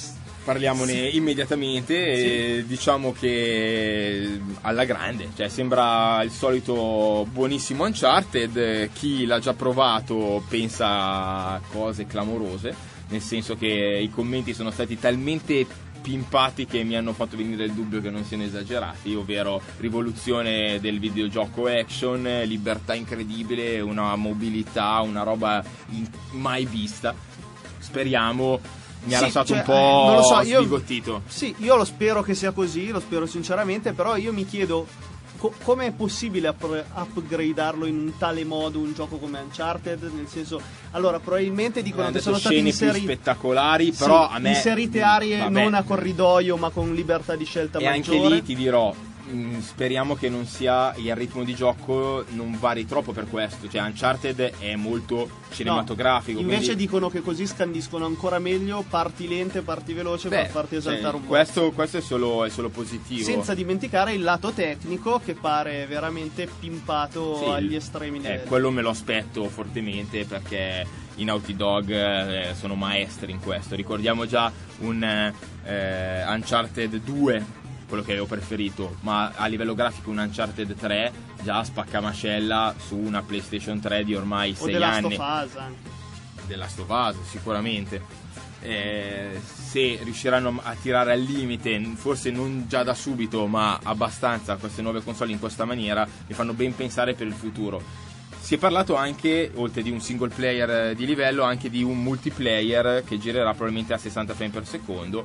Parliamone 0.47 0.93
immediatamente 0.93 2.07
e 2.07 2.65
diciamo 2.69 3.11
che 3.11 4.41
alla 4.61 4.85
grande, 4.85 5.31
cioè 5.35 5.49
sembra 5.49 6.23
il 6.23 6.31
solito 6.31 7.27
buonissimo 7.33 7.83
Uncharted, 7.83 8.91
chi 8.93 9.27
l'ha 9.27 9.41
già 9.41 9.55
provato 9.55 10.45
pensa 10.49 10.87
a 10.87 11.61
cose 11.69 12.07
clamorose, 12.07 12.73
nel 13.09 13.21
senso 13.21 13.57
che 13.57 13.67
i 14.01 14.09
commenti 14.09 14.55
sono 14.55 14.71
stati 14.71 14.97
talmente 14.97 15.67
pimpati 16.01 16.65
che 16.65 16.85
mi 16.85 16.95
hanno 16.95 17.13
fatto 17.13 17.37
venire 17.37 17.65
il 17.65 17.73
dubbio 17.73 18.01
che 18.01 18.11
non 18.11 18.23
siano 18.23 18.45
esagerati, 18.45 19.17
ovvero 19.17 19.61
rivoluzione 19.79 20.79
del 20.79 21.01
videogioco 21.01 21.67
action, 21.67 22.23
libertà 22.45 22.95
incredibile, 22.95 23.81
una 23.81 24.15
mobilità, 24.15 25.01
una 25.01 25.25
roba 25.25 25.65
mai 26.31 26.67
vista. 26.67 27.13
Speriamo. 27.79 28.85
Mi 29.05 29.15
ha 29.15 29.19
Sì, 29.19 29.23
lasciato 29.25 29.47
cioè, 29.49 29.59
un 29.59 29.65
po' 29.65 29.73
eh, 29.73 30.05
non 30.07 30.15
lo 30.17 30.23
so, 30.23 30.41
io- 30.41 30.61
sbigottito. 30.61 31.23
Sì, 31.27 31.55
io 31.59 31.77
lo 31.77 31.85
spero 31.85 32.23
che 32.23 32.35
sia 32.35 32.51
così, 32.51 32.89
lo 32.89 33.01
spero 33.01 33.27
sinceramente, 33.27 33.93
però 33.93 34.17
io 34.17 34.33
mi 34.33 34.45
chiedo 34.45 34.87
co- 35.39 35.53
come 35.63 35.87
è 35.87 35.93
possibile 35.93 36.49
up- 36.49 36.85
upgradarlo 36.95 37.87
in 37.87 37.99
un 37.99 38.17
tale 38.19 38.45
modo 38.45 38.79
un 38.81 38.93
gioco 38.95 39.19
come 39.19 39.39
Uncharted, 39.39 40.11
nel 40.13 40.27
senso, 40.29 40.61
allora 40.93 41.21
probabilmente 41.21 41.83
dicono 41.83 42.05
Hanno 42.05 42.13
che 42.15 42.21
sono 42.21 42.39
più 42.39 42.57
inseriti 42.57 43.05
spettacolari, 43.05 43.93
sì, 43.93 43.99
però 44.03 44.29
a 44.29 44.39
me 44.41 44.49
inserite 44.49 45.03
aree 45.03 45.39
vabbè, 45.39 45.51
non 45.51 45.75
a 45.75 45.83
corridoio 45.83 46.57
ma 46.57 46.71
con 46.71 46.93
libertà 46.95 47.37
di 47.37 47.45
scelta 47.45 47.79
E 47.79 47.87
anche 47.87 48.11
maggiore. 48.17 48.35
lì 48.37 48.43
ti 48.43 48.55
dirò, 48.57 48.93
mh, 49.29 49.61
speriamo 49.61 50.15
che 50.15 50.29
non 50.29 50.47
sia 50.47 50.95
il 50.97 51.15
ritmo 51.15 51.45
di 51.45 51.55
gioco 51.55 52.25
non 52.31 52.57
vari 52.59 52.87
troppo 52.87 53.13
per 53.13 53.27
questo. 53.29 53.69
Cioè, 53.69 53.83
Uncharted 53.83 54.53
è 54.59 54.75
molto 54.77 55.29
cinematografico. 55.53 56.39
No, 56.39 56.45
invece 56.45 56.65
quindi- 56.67 56.83
dicono 56.85 57.09
che 57.09 57.21
così 57.21 57.47
scandiscono 57.47 58.07
ancora 58.07 58.39
meglio 58.39 58.85
parti 58.89 59.29
lente, 59.29 59.63
parti 59.63 59.93
veloce 59.93 60.29
per 60.29 60.43
Beh, 60.45 60.49
farti 60.49 60.77
esaltare 60.77 61.11
sì, 61.11 61.15
un 61.17 61.23
po'. 61.23 61.29
questo, 61.29 61.71
questo 61.73 61.97
è, 61.99 62.01
solo, 62.01 62.45
è 62.45 62.51
solo 62.51 62.69
positivo. 62.69 63.25
Senza 63.25 63.55
dimenticare 63.55 64.13
il 64.13 64.23
lato 64.23 64.53
tecnico 64.53 65.21
che 65.25 65.35
pare 65.35 65.87
veramente 65.87 66.49
pimpato 66.61 67.39
Sì, 67.39 67.45
agli 67.51 67.75
estremi 67.75 68.21
Eh, 68.23 68.43
quello 68.47 68.71
me 68.71 68.83
lo 68.83 68.91
aspetto 68.91 69.49
fortemente 69.49 70.25
perché 70.25 70.87
i 71.17 71.25
Naughty 71.25 71.57
Dog 71.57 71.91
eh, 71.91 72.55
sono 72.59 72.75
maestri 72.75 73.33
in 73.33 73.41
questo. 73.41 73.75
Ricordiamo 73.75 74.27
già 74.27 74.53
un 74.81 75.03
eh, 75.65 76.25
Uncharted 76.27 76.97
2, 77.03 77.45
quello 77.89 78.03
che 78.03 78.13
avevo 78.13 78.27
preferito, 78.27 78.97
ma 79.01 79.33
a 79.35 79.47
livello 79.47 79.75
grafico 79.75 80.11
un 80.11 80.19
Uncharted 80.19 80.75
3 80.75 81.13
già 81.43 81.63
spaccamascella 81.65 82.75
su 82.85 82.97
una 82.97 83.23
PlayStation 83.23 83.81
3 83.81 84.05
di 84.05 84.15
ormai 84.15 84.53
o 84.59 84.65
6 84.65 84.73
The 84.73 84.79
Last 84.79 85.05
anni. 85.05 85.17
anche. 85.17 85.75
della 86.47 86.67
Stovaz 86.69 87.17
sicuramente 87.29 88.25
Eh, 88.63 89.39
se 89.43 89.99
riusciranno 90.03 90.59
a 90.63 90.75
tirare 90.81 91.13
al 91.13 91.21
limite 91.21 91.79
forse 91.95 92.31
non 92.31 92.65
già 92.67 92.83
da 92.83 92.95
subito 92.95 93.47
ma 93.47 93.79
abbastanza 93.83 94.57
queste 94.57 94.83
nuove 94.83 95.03
console 95.05 95.31
in 95.31 95.39
questa 95.39 95.65
maniera 95.67 96.09
mi 96.27 96.35
fanno 96.35 96.53
ben 96.55 96.75
pensare 96.75 97.15
per 97.15 97.27
il 97.29 97.35
futuro 97.35 97.81
si 98.41 98.55
è 98.55 98.59
parlato 98.59 98.97
anche 98.97 99.53
oltre 99.55 99.83
di 99.83 99.91
un 99.91 100.01
single 100.01 100.31
player 100.31 100.95
di 100.97 101.05
livello 101.07 101.45
anche 101.45 101.69
di 101.69 101.83
un 101.83 102.03
multiplayer 102.03 103.05
che 103.07 103.19
girerà 103.19 103.51
probabilmente 103.51 103.93
a 103.93 103.99
60 103.99 104.35
frame 104.35 104.51
per 104.51 104.67
secondo 104.67 105.25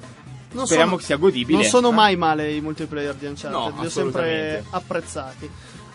Non 0.52 0.66
speriamo 0.66 0.92
sono- 0.92 0.98
che 1.02 1.06
sia 1.06 1.18
godibile 1.18 1.60
Non 1.60 1.68
sono 1.68 1.90
Eh? 1.90 1.94
mai 1.94 2.16
male 2.16 2.52
i 2.52 2.62
multiplayer 2.62 3.14
di 3.16 3.26
Uncharted, 3.26 3.74
No, 3.74 3.80
li 3.82 3.86
ho 3.86 3.90
sempre 3.90 4.64
apprezzati. 4.70 5.50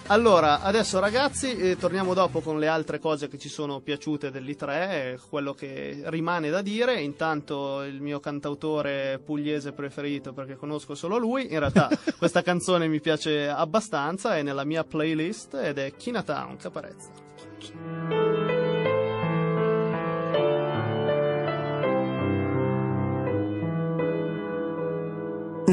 Allora, 0.08 0.60
adesso 0.62 1.00
ragazzi, 1.00 1.56
eh, 1.56 1.76
torniamo 1.76 2.14
dopo 2.14 2.40
con 2.40 2.60
le 2.60 2.68
altre 2.68 3.00
cose 3.00 3.26
che 3.26 3.38
ci 3.38 3.48
sono 3.48 3.80
piaciute 3.80 4.30
dell'I3, 4.30 4.68
eh, 4.92 5.18
quello 5.28 5.52
che 5.52 6.00
rimane 6.04 6.48
da 6.48 6.62
dire. 6.62 7.00
Intanto 7.00 7.82
il 7.82 8.00
mio 8.00 8.20
cantautore 8.20 9.18
pugliese 9.24 9.72
preferito, 9.72 10.32
perché 10.32 10.54
conosco 10.54 10.94
solo 10.94 11.16
lui, 11.18 11.52
in 11.52 11.58
realtà 11.58 11.88
questa 12.18 12.42
canzone 12.42 12.86
mi 12.86 13.00
piace 13.00 13.48
abbastanza, 13.48 14.36
è 14.36 14.42
nella 14.44 14.62
mia 14.64 14.84
playlist 14.84 15.54
ed 15.54 15.78
è 15.78 15.92
Chinatown, 15.96 16.56
Caparezza. 16.56 17.08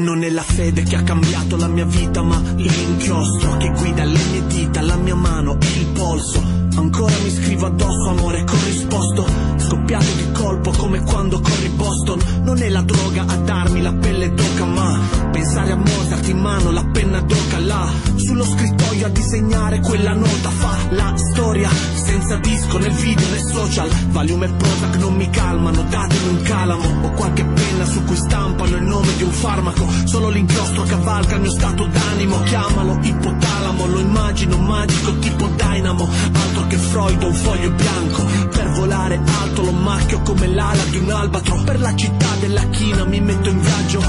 Non 0.04 0.22
è 0.22 0.28
la 0.28 0.42
fede 0.42 0.82
che 0.82 0.96
ha 0.96 1.02
cambiato 1.02 1.56
la 1.56 1.66
mia 1.66 1.86
vita, 1.86 2.20
ma 2.20 2.38
l'inchiostro 2.56 3.56
che 3.56 3.70
guida 3.70 4.04
le 4.04 4.20
mie 4.32 4.46
dita, 4.48 4.82
la 4.82 4.96
mia 4.96 5.14
mano 5.14 5.56
e 5.58 5.78
il 5.78 5.86
polso. 5.94 6.63
Ancora 6.76 7.14
mi 7.22 7.30
scrivo 7.30 7.66
addosso, 7.66 8.08
amore 8.08 8.44
corrisposto. 8.44 9.26
Scoppiato 9.56 10.12
di 10.16 10.32
colpo 10.32 10.70
come 10.72 11.00
quando 11.02 11.40
corri 11.40 11.68
Boston. 11.68 12.18
Non 12.42 12.62
è 12.62 12.68
la 12.68 12.82
droga 12.82 13.24
a 13.26 13.36
darmi 13.36 13.80
la 13.80 13.92
pelle 13.92 14.32
d'oca, 14.32 14.64
ma 14.64 14.98
pensare 15.30 15.72
a 15.72 15.76
Mozart 15.76 16.28
in 16.28 16.38
mano, 16.38 16.70
la 16.70 16.84
penna 16.84 17.20
d'oca 17.20 17.58
là. 17.58 17.88
Sullo 18.16 18.44
scrittoio 18.44 19.06
a 19.06 19.08
disegnare 19.08 19.80
quella 19.80 20.14
nota 20.14 20.50
fa 20.50 20.76
la 20.90 21.12
storia. 21.16 21.70
Senza 21.94 22.36
disco 22.36 22.78
nel 22.78 22.92
video 22.92 23.28
né 23.30 23.38
social. 23.38 23.88
Valium 24.10 24.42
e 24.42 24.48
Prozac 24.48 24.96
non 24.96 25.14
mi 25.14 25.30
calmano, 25.30 25.82
datemi 25.88 26.28
un 26.28 26.42
calamo. 26.42 27.06
O 27.06 27.10
qualche 27.12 27.44
penna 27.44 27.84
su 27.84 28.02
cui 28.04 28.16
stampano 28.16 28.76
il 28.76 28.82
nome 28.82 29.16
di 29.16 29.22
un 29.22 29.32
farmaco. 29.32 29.86
Solo 30.04 30.28
l'inchiostro 30.28 30.82
cavalca 30.82 31.36
il 31.36 31.40
mio 31.40 31.50
stato 31.50 31.86
d'animo. 31.86 32.42
Chiamalo 32.42 32.98
ipotalamo, 33.00 33.86
lo 33.86 34.00
immagino 34.00 34.58
magico 34.58 35.18
tipo 35.18 35.48
Dynamo. 35.56 36.08
Altro 36.32 36.63
che 36.66 36.76
Freud, 36.76 37.22
un 37.22 37.34
foglio 37.34 37.70
bianco. 37.70 38.24
Per 38.50 38.70
volare 38.70 39.20
alto 39.40 39.62
lo 39.62 39.72
macchio 39.72 40.20
come 40.20 40.46
l'ala 40.46 40.84
di 40.90 40.96
un 40.98 41.10
albatro. 41.10 41.62
Per 41.64 41.80
la 41.80 41.94
città 41.94 42.28
della 42.40 42.64
china 42.70 43.04
mi 43.04 43.20
metto 43.20 43.48
in 43.48 43.60
viaggio. 43.60 44.00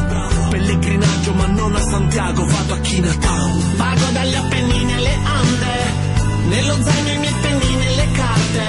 Pellegrinaggio, 0.50 1.34
ma 1.34 1.46
non 1.48 1.76
a 1.76 1.82
Santiago, 1.82 2.46
vado 2.46 2.74
a 2.74 2.78
Chinatown. 2.78 3.76
Vago 3.76 4.06
dagli 4.12 4.36
Appennini 4.36 4.94
alle 4.94 5.18
Ande. 5.24 6.04
Nello 6.48 6.78
zaino 6.84 7.10
i 7.10 7.18
miei 7.18 7.34
pennini 7.42 7.86
e 7.86 7.96
le 7.96 8.08
carte. 8.12 8.64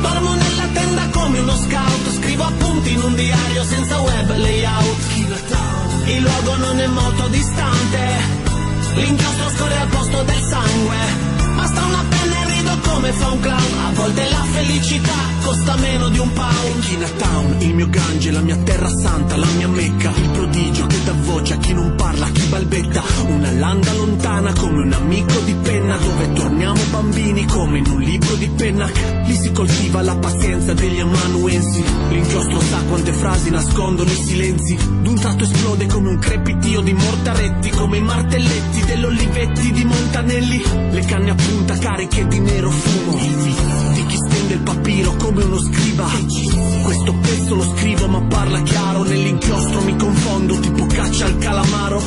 Dormo 0.00 0.34
nella 0.34 0.66
tenda 0.72 1.08
come 1.10 1.38
uno 1.38 1.56
scout. 1.56 2.18
Scrivo 2.18 2.44
appunti 2.44 2.92
in 2.92 3.02
un 3.02 3.14
diario 3.14 3.64
senza 3.64 4.00
web 4.00 4.36
layout. 4.36 5.12
Il 6.06 6.20
luogo 6.20 6.56
non 6.56 6.78
è 6.78 6.86
molto 6.86 7.28
distante. 7.28 8.42
L'inchiostro 8.94 9.48
scorre 9.56 9.78
al 9.78 9.88
posto 9.88 10.22
del 10.22 10.43
come 13.04 13.12
fa 13.12 13.30
un 13.32 13.40
clown. 13.40 13.78
A 13.84 13.92
volte 13.92 14.30
la 14.30 14.42
felicità 14.50 15.12
costa 15.42 15.76
meno 15.76 16.08
di 16.08 16.18
un 16.18 16.32
pound. 16.32 16.80
Chinatown, 16.80 17.56
il 17.60 17.74
mio 17.74 17.88
gange, 17.88 18.30
la 18.30 18.40
mia 18.40 18.56
terra 18.56 18.88
santa, 18.88 19.36
la 19.36 19.46
mia 19.56 19.68
mecca. 19.68 20.10
Il 20.14 20.30
prodigio 20.30 20.86
che 20.86 21.04
dà 21.04 21.12
voce 21.12 21.52
a 21.52 21.56
chi 21.58 21.74
non 21.74 21.94
parla, 21.96 22.26
a 22.26 22.30
chi 22.30 22.46
balbetta. 22.46 23.02
Una 23.26 23.50
landa 23.52 23.92
lontana 23.92 24.52
come 24.54 24.82
un 24.82 24.92
amico 24.92 25.38
di 25.40 25.54
penna. 25.54 25.96
Dove 25.96 26.32
torniamo 26.32 26.80
bambini 26.90 27.44
come 27.46 27.78
in 27.78 27.86
un 27.86 28.00
libro 28.00 28.34
di 28.36 28.48
penna. 28.48 28.88
Lì 29.26 29.34
si 29.34 29.52
coltiva 29.52 30.00
la 30.02 30.16
pazienza 30.16 30.72
degli 30.72 31.00
amanuensi. 31.00 31.84
L'inchiostro 32.08 32.60
sa 32.60 32.78
quante 32.88 33.12
frasi 33.12 33.50
nascondono 33.50 34.10
i 34.10 34.14
silenzi. 34.14 34.78
D'un 35.02 35.16
tratto 35.16 35.44
esplode 35.44 35.86
come 35.86 36.08
un 36.08 36.18
crepitio 36.18 36.80
di 36.80 36.94
mortaretti. 36.94 37.68
Come 37.70 37.98
i 37.98 38.02
martelletti 38.02 38.84
dell'Olivetti 38.86 39.72
di 39.72 39.84
Montanelli. 39.84 40.62
Le 40.90 41.04
canne 41.04 41.30
a 41.30 41.34
punta 41.34 41.76
cariche 41.76 42.26
di 42.26 42.38
nero 42.38 42.70
fumo. 42.70 42.93
Di 42.94 44.06
chi 44.06 44.16
stende 44.16 44.54
il 44.54 44.60
papiro 44.60 45.14
come 45.16 45.42
uno 45.42 45.58
scriba. 45.58 46.08
Questo 46.82 47.14
pezzo 47.14 47.54
lo 47.54 47.74
scrivo 47.76 48.08
ma 48.08 48.20
parla 48.22 48.62
chiaro. 48.62 49.02
Nell'inchiostro 49.02 49.82
mi 49.82 49.96
confondo 49.96 50.58
tipo 50.60 50.86
caccia 50.86 51.24
al 51.26 51.38
calamaro. 51.38 52.00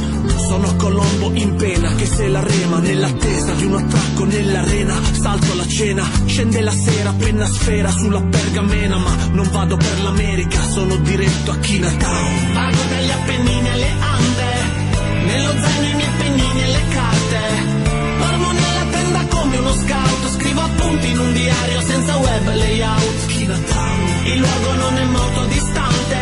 Sono 0.47 0.75
Colombo 0.77 1.31
in 1.33 1.55
pena 1.55 1.93
che 1.95 2.05
se 2.05 2.27
la 2.27 2.41
rema 2.41 2.79
nell'attesa 2.79 3.53
di 3.53 3.65
un 3.65 3.75
attracco 3.75 4.23
nell'arena. 4.25 4.95
Salto 5.11 5.55
la 5.55 5.67
cena, 5.67 6.09
scende 6.25 6.61
la 6.61 6.71
sera, 6.71 7.13
penna 7.17 7.45
sfera 7.45 7.91
sulla 7.91 8.21
pergamena. 8.21 8.97
Ma 8.97 9.15
non 9.31 9.49
vado 9.51 9.75
per 9.75 10.01
l'America, 10.01 10.61
sono 10.61 10.95
diretto 10.97 11.51
a 11.51 11.57
Chinatown. 11.57 12.53
Vago 12.53 12.83
dagli 12.89 13.11
Appennini 13.11 13.69
alle 13.69 13.89
Ande. 13.99 15.25
Nello 15.25 15.51
zaino 15.61 15.87
i 15.87 15.95
miei 15.95 16.09
pennini 16.17 16.61
e 16.61 16.67
le 16.67 16.81
carte. 16.93 17.76
Appunti 20.87 21.09
in 21.09 21.19
un 21.19 21.33
diario 21.33 21.81
senza 21.81 22.15
web 22.15 22.55
layout. 22.55 23.31
Il 24.23 24.37
luogo 24.39 24.73
non 24.73 24.97
è 24.97 25.03
molto 25.03 25.45
distante. 25.45 26.17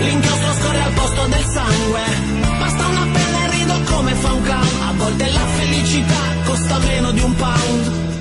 L'inchiostro 0.00 0.52
scorre 0.52 0.82
al 0.82 0.92
posto 0.92 1.26
del 1.26 1.44
sangue. 1.44 2.02
Basta 2.58 2.86
una 2.86 3.06
penna 3.12 3.44
e 3.44 3.50
rido 3.50 3.80
come 3.92 4.14
fa 4.14 4.32
un 4.32 4.42
clown. 4.42 4.68
A 4.88 4.92
volte 4.96 5.30
la 5.30 5.46
felicità 5.58 6.20
costa 6.44 6.78
meno 6.78 7.10
di 7.12 7.20
un 7.20 7.34
pound. 7.34 8.13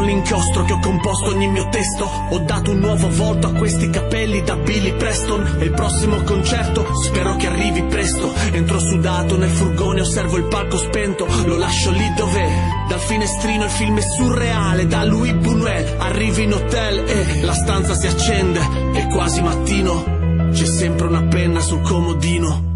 Con 0.00 0.04
l'inchiostro 0.06 0.64
che 0.64 0.72
ho 0.72 0.78
composto 0.78 1.28
ogni 1.28 1.46
mio 1.48 1.68
testo. 1.68 2.08
Ho 2.30 2.38
dato 2.38 2.70
un 2.70 2.78
nuovo 2.78 3.08
volto 3.10 3.48
a 3.48 3.52
questi 3.52 3.90
capelli 3.90 4.42
da 4.42 4.56
Billy 4.56 4.94
Preston. 4.94 5.56
E 5.58 5.64
il 5.64 5.72
prossimo 5.72 6.22
concerto 6.22 6.86
spero 7.04 7.36
che 7.36 7.46
arrivi 7.46 7.82
presto. 7.82 8.32
Entro 8.52 8.78
sudato 8.78 9.36
nel 9.36 9.50
furgone, 9.50 10.00
osservo 10.00 10.38
il 10.38 10.44
palco 10.44 10.78
spento. 10.78 11.26
Lo 11.44 11.56
lascio 11.56 11.90
lì 11.90 12.12
dov'è? 12.16 12.48
Dal 12.88 13.00
finestrino 13.00 13.64
il 13.64 13.70
film 13.70 13.98
è 13.98 14.02
surreale 14.02 14.86
Da 14.86 15.04
Louis 15.04 15.32
Buñuel. 15.32 15.96
Arrivi 15.98 16.44
in 16.44 16.54
hotel 16.54 17.04
e 17.06 17.42
la 17.42 17.54
stanza 17.54 17.94
si 17.94 18.06
accende. 18.06 18.60
È 18.94 19.06
quasi 19.08 19.42
mattino 19.42 20.48
C'è 20.50 20.64
sempre 20.64 21.08
una 21.08 21.24
penna 21.24 21.60
sul 21.60 21.82
comodino 21.82 22.69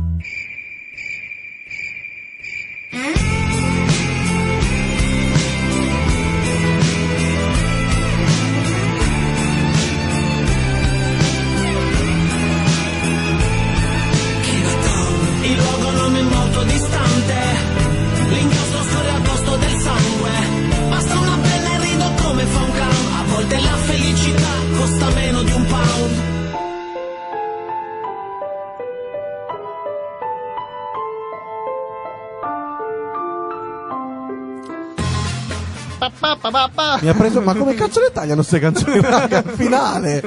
Mi 37.04 37.10
ha 37.10 37.14
preso, 37.14 37.42
ma 37.42 37.54
come 37.54 37.74
cazzo 37.76 38.00
le 38.00 38.10
tagliano 38.10 38.36
queste 38.36 38.58
canzoni 38.58 38.98
raga, 38.98 39.38
al 39.38 39.50
finale? 39.54 40.22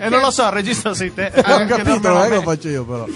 E 0.00 0.08
non 0.08 0.18
lo 0.18 0.32
so, 0.32 0.42
il 0.42 0.50
regista 0.50 0.92
sei 0.92 1.14
te. 1.14 1.32
Ho 1.32 1.54
Anche 1.54 1.76
capito, 1.76 2.08
non 2.08 2.22
è 2.22 2.28
che 2.28 2.34
lo 2.34 2.42
faccio 2.42 2.68
io 2.68 2.84
però. 2.84 3.06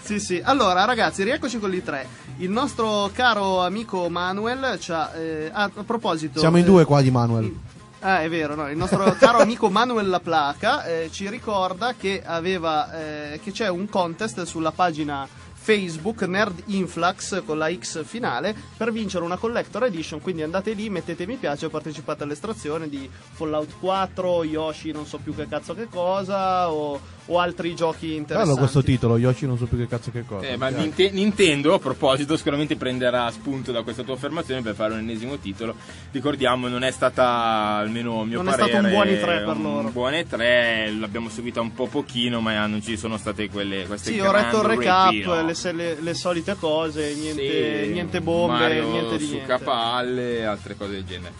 Sì, 0.00 0.18
sì. 0.18 0.40
Allora, 0.42 0.86
ragazzi, 0.86 1.22
rieccoci 1.24 1.58
con 1.58 1.74
i 1.74 1.82
tre. 1.82 2.06
Il 2.38 2.48
nostro 2.48 3.10
caro 3.12 3.62
amico 3.62 4.08
Manuel 4.08 4.78
ci 4.80 4.92
ha, 4.92 5.12
eh, 5.14 5.50
a, 5.52 5.70
a 5.74 5.84
proposito... 5.84 6.38
Siamo 6.38 6.56
in 6.56 6.64
eh, 6.64 6.66
due 6.66 6.84
qua 6.86 7.02
di 7.02 7.10
Manuel. 7.10 7.54
Ah, 8.00 8.22
è 8.22 8.30
vero, 8.30 8.54
no? 8.54 8.70
Il 8.70 8.78
nostro 8.78 9.02
caro 9.20 9.38
amico 9.40 9.68
Manuel 9.68 10.08
La 10.08 10.20
Placa 10.20 10.84
eh, 10.84 11.10
ci 11.12 11.28
ricorda 11.28 11.94
che 11.98 12.22
aveva 12.24 12.92
eh, 12.92 13.40
che 13.42 13.52
c'è 13.52 13.68
un 13.68 13.90
contest 13.90 14.42
sulla 14.44 14.72
pagina 14.72 15.28
Facebook 15.64 16.20
Nerd 16.24 16.64
Influx 16.66 17.42
con 17.46 17.56
la 17.56 17.72
X 17.74 18.04
finale 18.04 18.54
per 18.76 18.92
vincere 18.92 19.24
una 19.24 19.38
collector 19.38 19.84
edition, 19.84 20.20
quindi 20.20 20.42
andate 20.42 20.74
lì, 20.74 20.90
mettete 20.90 21.24
mi 21.24 21.36
piace 21.36 21.66
e 21.66 21.70
partecipate 21.70 22.22
all'estrazione 22.22 22.86
di 22.86 23.08
Fallout 23.10 23.78
4, 23.80 24.44
Yoshi 24.44 24.92
non 24.92 25.06
so 25.06 25.16
più 25.16 25.34
che 25.34 25.48
cazzo 25.48 25.72
che 25.72 25.88
cosa 25.88 26.70
o, 26.70 27.00
o 27.26 27.38
altri 27.38 27.74
giochi 27.74 28.14
interessanti. 28.14 28.48
Bello 28.48 28.56
questo 28.58 28.82
titolo, 28.82 29.16
Yoshi 29.16 29.46
non 29.46 29.56
so 29.56 29.64
più 29.66 29.78
che 29.78 29.86
cazzo 29.86 30.10
che 30.10 30.24
cosa. 30.26 30.46
Eh, 30.46 30.56
ma 30.56 30.68
Ninte- 30.68 31.10
Nintendo, 31.10 31.72
a 31.74 31.78
proposito, 31.78 32.36
sicuramente 32.36 32.76
prenderà 32.76 33.30
spunto 33.30 33.72
da 33.72 33.82
questa 33.82 34.02
tua 34.02 34.14
affermazione 34.14 34.60
per 34.62 34.74
fare 34.74 34.92
un 34.92 34.98
ennesimo 35.00 35.38
titolo. 35.38 35.74
Ricordiamo, 36.10 36.68
non 36.68 36.82
è 36.84 36.90
stata, 36.90 37.24
almeno 37.76 38.20
a 38.20 38.24
mio 38.24 38.42
Non 38.42 38.52
è 38.52 38.56
parere, 38.56 38.68
stato 38.70 38.84
un 38.86 38.92
buon 38.92 39.06
E3 39.06 39.20
per 39.44 39.56
un 39.56 39.62
loro. 39.62 39.88
buon 39.90 40.12
E3, 40.12 40.98
l'abbiamo 41.00 41.28
seguita 41.30 41.60
un 41.60 41.72
po' 41.72 41.86
pochino, 41.86 42.40
ma 42.40 42.66
non 42.66 42.82
ci 42.82 42.96
sono 42.96 43.16
state 43.16 43.48
quelle 43.48 43.86
queste 43.86 44.12
Sì, 44.12 44.20
ho 44.20 44.30
letto 44.32 44.58
il 44.60 44.64
recap, 44.68 45.12
le, 45.12 45.72
le- 45.72 45.96
le 46.00 46.14
solite 46.14 46.56
cose, 46.58 47.14
niente, 47.14 47.84
Sì, 47.86 47.92
niente 47.92 48.20
bombe, 48.20 48.52
Mario 48.58 48.88
niente 48.90 49.16
di 49.16 49.24
su 49.24 49.30
niente. 49.32 49.48
capalle 49.48 50.38
e 50.38 50.42
altre 50.44 50.76
cose 50.76 50.92
del 50.92 51.04
genere. 51.04 51.32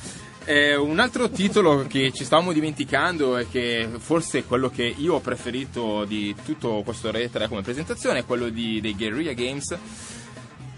Eh, 0.47 0.77
un 0.77 0.99
altro 0.99 1.31
titolo 1.31 1.87
che 1.89 2.13
ci 2.13 2.23
stavamo 2.23 2.53
dimenticando 2.53 3.39
e 3.39 3.49
che 3.49 3.89
forse 3.97 4.41
è 4.41 4.45
quello 4.45 4.69
che 4.69 4.83
io 4.85 5.15
ho 5.15 5.21
preferito 5.21 6.05
di 6.05 6.35
tutto 6.45 6.83
questo 6.85 7.11
Re 7.11 7.31
3 7.31 7.49
come 7.49 7.63
presentazione 7.63 8.19
è 8.19 8.25
quello 8.27 8.51
di, 8.51 8.79
dei 8.83 8.95
Guerrilla 8.95 9.33
Games 9.33 9.75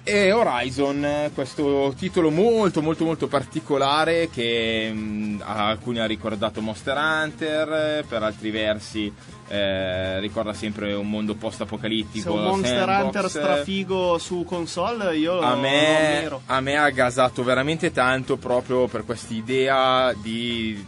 e 0.08 0.30
Horizon, 0.30 1.30
questo 1.34 1.92
titolo 1.98 2.30
molto 2.30 2.80
molto 2.80 3.04
molto 3.04 3.26
particolare 3.26 4.30
che 4.30 4.88
mh, 4.92 5.42
a 5.44 5.66
alcuni 5.68 5.98
ha 5.98 6.06
ricordato 6.06 6.60
Monster 6.60 6.96
Hunter, 6.96 8.04
per 8.08 8.22
altri 8.22 8.50
versi 8.52 9.12
eh, 9.48 10.20
ricorda 10.20 10.52
sempre 10.54 10.92
un 10.94 11.10
mondo 11.10 11.32
Se 11.32 11.38
post-apocalittico. 11.38 12.32
un 12.34 12.42
Monster 12.42 12.86
sandbox. 12.88 13.04
Hunter 13.04 13.28
strafigo 13.30 14.18
su 14.18 14.44
console, 14.44 15.16
io 15.16 15.40
a 15.40 15.54
lo 15.54 15.60
me, 15.60 16.16
ammiro. 16.18 16.42
a 16.46 16.60
me 16.60 16.76
ha 16.76 16.88
gasato 16.90 17.42
veramente 17.42 17.90
tanto 17.90 18.36
proprio 18.36 18.86
per 18.86 19.04
quest'idea 19.04 20.12
di 20.14 20.84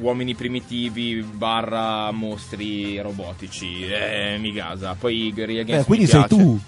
uomini 0.00 0.34
primitivi 0.34 1.22
barra 1.22 2.10
mostri 2.10 2.98
robotici 3.00 3.86
eh, 3.86 4.36
mi 4.40 4.50
gasa 4.50 4.96
poi 4.98 5.30
Guerrilla 5.32 5.62
Games 5.62 5.82
Eh, 5.82 5.84
quindi 5.84 6.04
mi 6.06 6.10
sei 6.10 6.24
piace. 6.26 6.42
tu. 6.42 6.60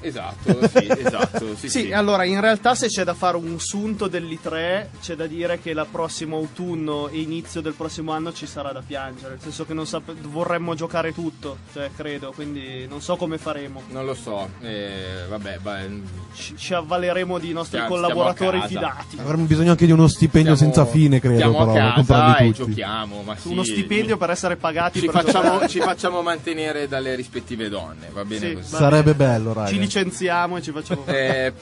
Esatto 0.00 0.68
sì, 0.68 0.86
esatto 1.04 1.56
sì, 1.56 1.68
Sì, 1.68 1.80
sì. 1.86 1.92
allora 1.92 2.24
in 2.24 2.40
realtà 2.40 2.74
se 2.74 2.88
c'è 2.88 3.04
da 3.04 3.14
fare 3.14 3.36
un 3.36 3.58
sunto 3.58 4.06
dell'I3 4.08 4.86
c'è 5.00 5.14
da 5.14 5.26
dire 5.26 5.58
che 5.60 5.72
la 5.72 5.86
prossimo 5.90 6.36
autunno 6.36 7.08
e 7.08 7.18
inizio 7.20 7.60
del 7.60 7.72
prossimo 7.74 8.12
anno 8.12 8.32
ci 8.32 8.46
sarà 8.46 8.72
da 8.72 8.82
piangere, 8.86 9.30
nel 9.30 9.40
senso 9.40 9.64
che 9.64 9.74
non 9.74 9.86
sap- 9.86 10.12
vorremmo 10.22 10.74
giocare 10.74 11.12
tutto, 11.12 11.58
cioè 11.72 11.90
credo, 11.96 12.32
quindi 12.34 12.86
non 12.88 13.00
so 13.00 13.16
come 13.16 13.38
faremo. 13.38 13.82
non 13.88 14.04
lo 14.04 14.14
so 14.14 14.48
eh, 14.60 15.24
vabbè 15.28 15.58
beh, 15.62 16.00
Ci, 16.34 16.56
ci 16.56 16.74
avvaleremo 16.74 17.38
di 17.38 17.52
nostri 17.52 17.78
Stiamo- 17.78 17.94
collaboratori 17.96 18.60
stiamo 18.64 18.86
fidati. 18.88 19.18
Avremmo 19.18 19.44
bisogno 19.44 19.70
anche 19.72 19.86
di 19.86 19.92
uno 19.92 20.06
stipendio 20.08 20.54
stiamo- 20.54 20.74
senza 20.74 20.90
fine, 20.90 21.20
credo. 21.20 21.36
Però, 21.50 21.72
a 21.72 22.04
casa 22.04 22.36
e 22.38 22.46
tutti. 22.52 22.70
giochiamo 22.70 23.22
ma 23.22 23.36
sì, 23.36 23.48
Uno 23.48 23.64
stipendio 23.64 24.16
per 24.16 24.30
essere 24.30 24.56
pagati 24.56 25.00
ci 25.00 25.06
per 25.06 25.22
facciamo, 25.24 25.66
ci 25.68 25.80
facciamo 25.80 26.22
mantenere 26.22 26.86
dalle 26.88 27.14
rispettive 27.14 27.68
donne 27.68 28.08
va 28.12 28.24
bene 28.24 28.48
Sì, 28.48 28.54
così 28.54 28.70
va 28.72 28.78
Sarebbe 28.78 29.14
bene. 29.14 29.32
bello, 29.32 29.52
raga. 29.52 29.68
Ci 29.68 29.78
licenziamo 29.88 30.56
e 30.58 30.62
ci 30.62 30.70
facciamo 30.70 31.04
Eh, 31.06 31.52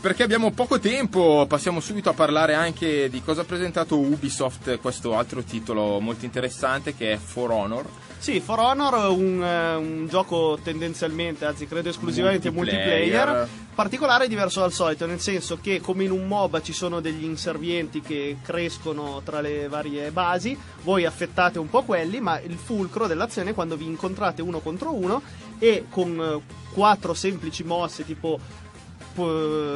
perché 0.00 0.22
abbiamo 0.22 0.50
poco 0.50 0.78
tempo, 0.78 1.44
passiamo 1.46 1.78
subito 1.80 2.08
a 2.08 2.14
parlare 2.14 2.54
anche 2.54 3.08
di 3.10 3.22
cosa 3.22 3.42
ha 3.42 3.44
presentato 3.44 3.98
Ubisoft, 3.98 4.78
questo 4.80 5.14
altro 5.16 5.42
titolo 5.42 6.00
molto 6.00 6.24
interessante 6.24 6.94
che 6.94 7.12
è 7.12 7.16
For 7.18 7.50
Honor. 7.50 7.84
Sì, 8.16 8.40
For 8.40 8.58
Honor 8.58 9.10
un, 9.10 9.42
eh, 9.42 9.74
un 9.76 10.06
gioco 10.08 10.58
tendenzialmente, 10.62 11.44
anzi 11.44 11.66
credo 11.66 11.88
esclusivamente 11.88 12.50
multiplayer. 12.50 13.26
Multiplayer. 13.28 13.48
particolare 13.74 14.24
e 14.24 14.28
diverso 14.28 14.60
dal 14.60 14.72
solito, 14.72 15.06
nel 15.06 15.20
senso 15.20 15.58
che 15.60 15.80
come 15.80 16.04
in 16.04 16.10
un 16.10 16.26
MOBA 16.26 16.60
ci 16.60 16.74
sono 16.74 17.00
degli 17.00 17.24
inservienti 17.24 18.02
che 18.02 18.36
crescono 18.42 19.22
tra 19.24 19.40
le 19.40 19.68
varie 19.68 20.10
basi, 20.10 20.58
voi 20.82 21.06
affettate 21.06 21.58
un 21.58 21.70
po' 21.70 21.82
quelli, 21.82 22.20
ma 22.20 22.38
il 22.40 22.56
fulcro 22.56 23.06
dell'azione 23.06 23.50
è 23.50 23.54
quando 23.54 23.76
vi 23.76 23.86
incontrate 23.86 24.42
uno 24.42 24.60
contro 24.60 24.94
uno 24.94 25.22
e 25.60 25.84
con 25.88 26.18
eh, 26.20 26.72
quattro 26.72 27.14
semplici 27.14 27.62
mosse 27.62 28.04
tipo 28.04 28.40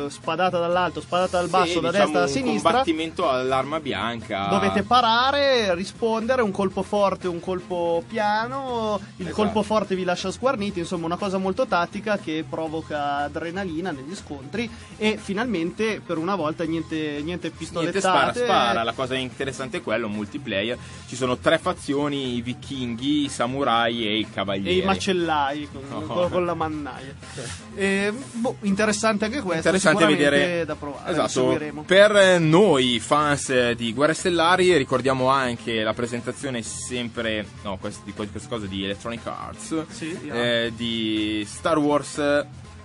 spadata 0.09 0.59
dall'alto, 0.59 1.00
spadata 1.00 1.38
dal 1.38 1.48
basso, 1.48 1.72
Sì, 1.74 1.80
da 1.80 1.90
diciamo 1.90 2.12
destra, 2.12 2.18
da 2.20 2.24
un 2.26 2.30
sinistra. 2.33 2.70
combattimento 2.70 3.28
all'arma 3.28 3.80
bianca. 3.80 4.46
Dovete 4.48 4.83
parare, 4.83 5.74
rispondere, 5.74 6.42
un 6.42 6.50
colpo 6.50 6.83
forte, 6.83 7.28
un 7.28 7.40
colpo 7.40 8.02
piano, 8.07 8.98
il 9.16 9.26
Esatto. 9.26 9.35
colpo 9.42 9.62
forte 9.62 9.94
vi 9.94 10.04
lascia 10.04 10.30
sguarniti, 10.30 10.78
insomma 10.80 11.07
una 11.07 11.16
cosa 11.16 11.38
molto 11.38 11.66
tattica 11.66 12.18
che 12.18 12.44
provoca 12.48 13.16
adrenalina 13.24 13.90
negli 13.90 14.14
scontri 14.14 14.68
e 14.96 15.16
finalmente 15.20 16.00
per 16.04 16.18
una 16.18 16.35
volta 16.35 16.64
niente, 16.64 17.20
niente 17.22 17.52
Niente 17.54 18.00
spara, 18.00 18.30
pistolettate. 18.30 18.44
spara. 18.44 18.83
La 18.83 18.92
cosa 18.92 19.14
interessante 19.16 19.78
è 19.78 19.83
quello, 19.83 20.09
multiplayer. 20.09 20.78
Ci 21.07 21.16
sono 21.16 21.37
tre 21.38 21.59
fazioni, 21.59 22.37
i 22.37 22.40
vichinghi, 22.42 23.24
i 23.24 23.28
samurai 23.28 24.07
e 24.07 24.18
i 24.18 24.20
E 24.22 24.30
cavalieri. 24.33 24.78
i 24.78 24.85
macellai 24.85 25.68
con, 25.70 26.07
con- 26.07 26.30
con 26.30 26.44
la 26.44 26.54
mannaia. 26.54 27.14
Eh, 27.76 28.12
boh, 28.35 28.59
interessante 28.62 29.24
anche 29.24 29.34
questo. 29.40 29.68
Interessante 29.68 30.07
vedere 30.07 30.64
da 30.64 30.75
provare. 30.75 31.11
esatto, 31.12 31.83
per 31.87 32.40
noi 32.40 33.01
fans 33.01 33.73
di 33.73 33.92
Guerre 33.92 34.14
Stellari 34.14 34.77
ricordiamo 34.77 35.29
anche 35.29 35.83
la 35.83 35.94
presentazione 35.94 36.62
sempre 36.62 37.47
no, 37.62 37.77
quest- 37.79 38.05
di 38.05 38.12
que- 38.12 38.29
questa 38.29 38.49
cosa 38.49 38.66
di 38.66 38.85
Electronic 38.85 39.27
Arts 39.27 39.85
Sì, 39.88 40.18
yeah. 40.25 40.35
eh, 40.64 40.73
di 40.75 41.44
Star 41.47 41.79
Wars 41.79 42.18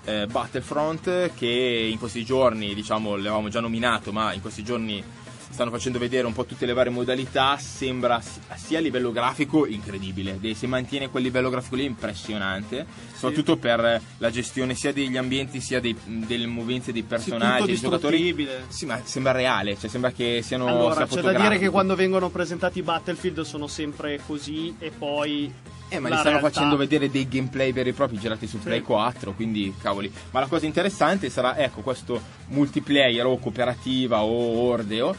eh, 0.06 0.26
Battlefront 0.28 1.32
che 1.36 1.90
in 1.92 2.00
questi 2.00 2.24
giorni 2.24 2.74
diciamo 2.74 3.16
l'avevamo 3.16 3.50
già 3.50 3.60
nominato 3.60 4.12
ma 4.12 4.34
in 4.34 4.42
questi 4.42 4.64
giorni 4.64 5.04
stanno 5.50 5.72
facendo 5.72 6.00
vedere 6.00 6.26
un 6.28 6.34
po' 6.34 6.46
tutte 6.46 6.66
le 6.66 6.74
varie 6.74 6.92
modalità 6.92 7.58
sembra 7.58 8.22
si- 8.22 8.40
sia 8.56 8.78
a 8.78 8.82
livello 8.82 9.12
grafico 9.12 9.66
incredibile 9.66 10.38
si 10.54 10.68
mantiene 10.68 11.10
quel 11.10 11.24
livello 11.24 11.50
grafico 11.50 11.76
lì 11.76 11.84
impressionante 11.86 12.86
soprattutto 13.14 13.58
per 13.58 14.02
la 14.18 14.30
gestione 14.30 14.74
sia 14.76 14.94
degli 14.94 15.18
ambienti 15.18 15.60
sia 15.60 15.80
dei- 15.82 15.96
delle 16.06 16.46
movenze 16.48 16.92
dei 16.92 17.02
Sì, 17.02 17.08
personaggi 17.08 17.76
tutto 17.80 17.98
dei 18.08 18.30
giocatori. 18.30 18.48
sì 18.68 18.86
ma 18.86 19.02
sembra 19.04 19.32
reale 19.32 19.78
cioè 19.78 19.90
sembra 19.90 20.12
che 20.12 20.42
siano 20.44 20.68
Allora, 20.68 21.06
c'è 21.08 21.22
da 21.22 21.34
dire 21.34 21.58
che 21.58 21.70
quando 21.70 21.96
vengono 21.96 22.30
presentati 22.30 22.80
i 22.80 22.84
Battlefield 22.84 23.42
sono 23.42 23.68
sempre 23.68 24.22
così 24.26 24.76
e 24.80 24.92
poi 24.92 25.52
Eh, 25.92 25.98
ma 26.00 26.10
li 26.10 26.16
stanno 26.16 26.38
realtà- 26.38 26.50
facendo 26.52 26.78
vedere 26.78 27.10
dei 27.10 27.28
gameplay 27.28 27.72
veri 27.74 27.90
e 27.90 27.94
propri 27.94 28.20
girati 28.20 28.46
su 28.46 28.60
Play 28.60 28.82
4, 28.82 29.34
quindi 29.34 29.74
cavoli. 29.82 30.12
Ma 30.32 30.40
la 30.40 30.46
cosa 30.46 30.68
interessante 30.68 31.32
sarà, 31.32 31.58
ecco, 31.58 31.82
questo 31.82 32.22
multiplayer 32.50 33.26
o 33.26 33.40
cooperativa 33.40 34.22
o 34.22 34.68
ordeo, 34.68 35.16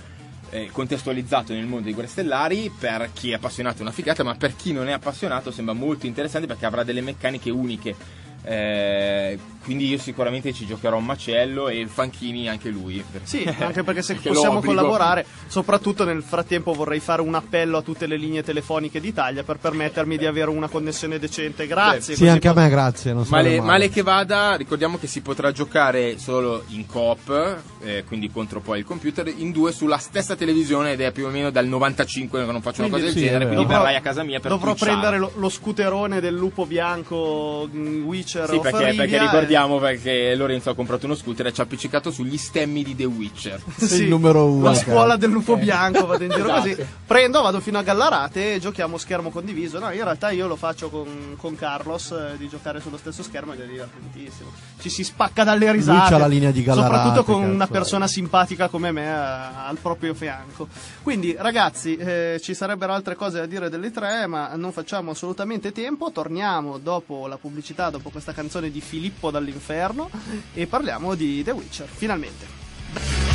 eh, 0.51 0.69
contestualizzato 0.71 1.53
nel 1.53 1.67
mondo 1.67 1.85
dei 1.85 1.95
Guerre 1.95 2.11
Stellari, 2.11 2.71
per 2.77 3.11
chi 3.13 3.31
è 3.31 3.35
appassionato 3.35 3.79
è 3.79 3.83
una 3.83 3.93
figata, 3.93 4.23
ma 4.23 4.35
per 4.35 4.57
chi 4.57 4.73
non 4.73 4.89
è 4.89 4.93
appassionato 4.93 5.51
sembra 5.51 5.75
molto 5.75 6.07
interessante 6.07 6.47
perché 6.47 6.67
avrà 6.67 6.83
delle 6.83 7.01
meccaniche 7.01 7.51
uniche. 7.51 7.95
Eh, 8.43 9.39
quindi 9.63 9.89
io 9.89 9.99
sicuramente 9.99 10.53
ci 10.53 10.67
giocherò 10.67 10.97
un 10.97 11.05
macello 11.05 11.69
e 11.69 11.79
il 11.79 11.89
Fanchini 11.89 12.49
anche 12.49 12.69
lui. 12.71 13.03
Sì, 13.23 13.45
anche 13.59 13.83
perché 13.83 14.03
se 14.03 14.15
Perché 14.15 14.31
possiamo 14.31 14.61
collaborare, 14.61 15.25
soprattutto 15.47 16.05
nel 16.05 16.23
frattempo 16.23 16.73
vorrei 16.73 17.01
fare 17.01 17.23
un 17.23 17.35
appello 17.35 17.79
a 17.79 17.83
tutte 17.83 18.07
le 18.07 18.17
linee 18.17 18.43
telefoniche 18.43 19.01
d'Italia 19.01 19.43
per 19.43 19.59
permettermi 19.59 20.17
di 20.17 20.27
avere 20.27 20.51
una 20.51 20.69
connessione 20.69 21.19
decente. 21.19 21.67
Grazie. 21.67 22.15
Sì, 22.17 22.27
anche 22.27 22.49
a 22.49 22.53
pot- 22.53 22.63
me, 22.63 22.69
grazie. 22.71 23.13
Non 23.13 23.25
Male, 23.29 23.57
male. 23.57 23.61
male 23.71 23.89
che 23.91 24.03
vada, 24.03 24.55
ricordiamo 24.57 24.99
che 24.99 25.07
si 25.07 25.21
potrà 25.21 25.53
giocare 25.53 26.19
solo 26.19 26.65
in 26.69 26.87
coop, 26.87 27.59
eh, 27.83 28.05
quindi 28.07 28.31
contro 28.31 28.61
poi 28.61 28.79
il 28.81 28.85
computer, 28.85 29.27
in 29.35 29.53
due 29.53 29.73
sulla 29.73 29.99
stessa 29.99 30.37
televisione 30.37 30.93
ed 30.93 31.01
è 31.01 31.13
più 31.13 31.27
o 31.27 31.29
meno 31.31 31.51
dal 31.51 31.67
95 31.67 32.45
che 32.45 32.51
non 32.53 32.63
faccio 32.63 32.81
una 32.83 32.91
Quindi 32.91 33.09
cosa 33.09 33.15
del 33.15 33.23
sì, 33.23 33.29
genere, 33.29 33.45
è 33.45 33.47
quindi 33.49 33.67
vero. 33.67 33.79
verrai 33.79 33.97
a 33.97 34.01
casa 34.01 34.23
mia 34.23 34.41
per 34.41 34.51
Dovrò 34.51 34.71
twitchare. 34.75 34.91
prendere 34.99 35.19
lo, 35.19 35.33
lo 35.37 35.49
scooterone 35.49 36.21
del 36.21 36.35
lupo 36.35 36.67
bianco 36.67 37.69
mm, 37.73 38.05
Witcher 38.05 38.49
Sì, 38.49 38.59
perché, 38.61 38.91
Rivia 38.91 39.05
perché 39.07 39.17
e- 39.17 39.29
vediamo 39.51 39.79
perché 39.79 40.37
Lorenzo 40.37 40.71
ha 40.71 40.75
comprato 40.77 41.07
uno 41.07 41.17
scooter 41.17 41.49
e 41.49 41.53
ci 41.53 41.61
ha 41.61 41.65
appiccicato 41.65 42.13
sugli 42.13 42.39
stemmi 42.39 42.85
di 42.85 42.95
The 42.95 43.05
Witcher. 43.05 43.61
Sei 43.77 44.03
il 44.03 44.09
numero 44.09 44.45
uno, 44.45 44.63
La 44.63 44.75
scuola 44.75 45.17
del 45.17 45.31
lupo 45.31 45.57
bianco, 45.57 46.07
vado 46.07 46.23
in 46.23 46.31
giro 46.31 46.45
Esatto. 46.45 46.61
così. 46.61 46.87
Prendo, 47.05 47.43
vado 47.43 47.59
fino 47.59 47.79
a 47.79 47.83
Gallarate 47.83 48.55
e 48.55 48.61
giochiamo 48.61 48.97
schermo 48.97 49.31
condiviso. 49.31 49.81
No, 49.81 49.91
in 49.91 50.05
realtà 50.05 50.31
io 50.31 50.47
lo 50.47 50.55
faccio 50.55 50.89
con, 50.89 51.35
con 51.37 51.57
Carlos 51.57 52.13
eh, 52.13 52.37
di 52.37 52.49
giocare 52.49 52.81
sullo 52.81 52.97
stesso 52.97 53.25
schermo 53.25 53.55
ed 53.55 53.61
è 53.63 53.67
divertentissimo. 53.67 54.53
Ci 54.79 54.89
si 54.89 55.03
spacca 55.03 55.43
dalle 55.43 55.73
risate. 55.73 56.11
c'ha 56.11 56.19
la 56.19 56.29
linea 56.29 56.53
di 56.53 56.63
Gallarate, 56.63 56.95
Soprattutto 56.95 57.25
con 57.25 57.41
cazzo, 57.41 57.55
una 57.55 57.65
eh. 57.65 57.71
persona 57.71 58.07
simpatica 58.07 58.69
come 58.69 58.93
me 58.93 59.05
eh, 59.05 59.09
al 59.09 59.79
proprio 59.83 60.15
fianco. 60.15 60.69
Quindi, 61.03 61.35
ragazzi, 61.37 61.97
eh, 61.97 62.39
ci 62.41 62.55
sarebbero 62.55 62.93
altre 62.93 63.17
cose 63.17 63.39
da 63.39 63.47
dire 63.47 63.69
delle 63.69 63.91
tre, 63.91 64.29
ma 64.29 64.55
non 64.55 64.71
facciamo 64.71 65.11
assolutamente 65.11 65.73
tempo. 65.73 66.13
Torniamo 66.13 66.79
dopo 66.79 67.27
la 67.27 67.37
pubblicità, 67.37 67.91
dopo 67.91 68.11
questa 68.11 68.33
canzone 68.33 68.71
di 68.71 68.81
Filippo 68.81 69.33
dall'inferno 69.41 70.11
e 70.55 70.67
parliamo 70.67 71.15
di 71.15 71.43
The 71.43 71.51
Witcher, 71.51 71.89
finalmente. 71.89 73.30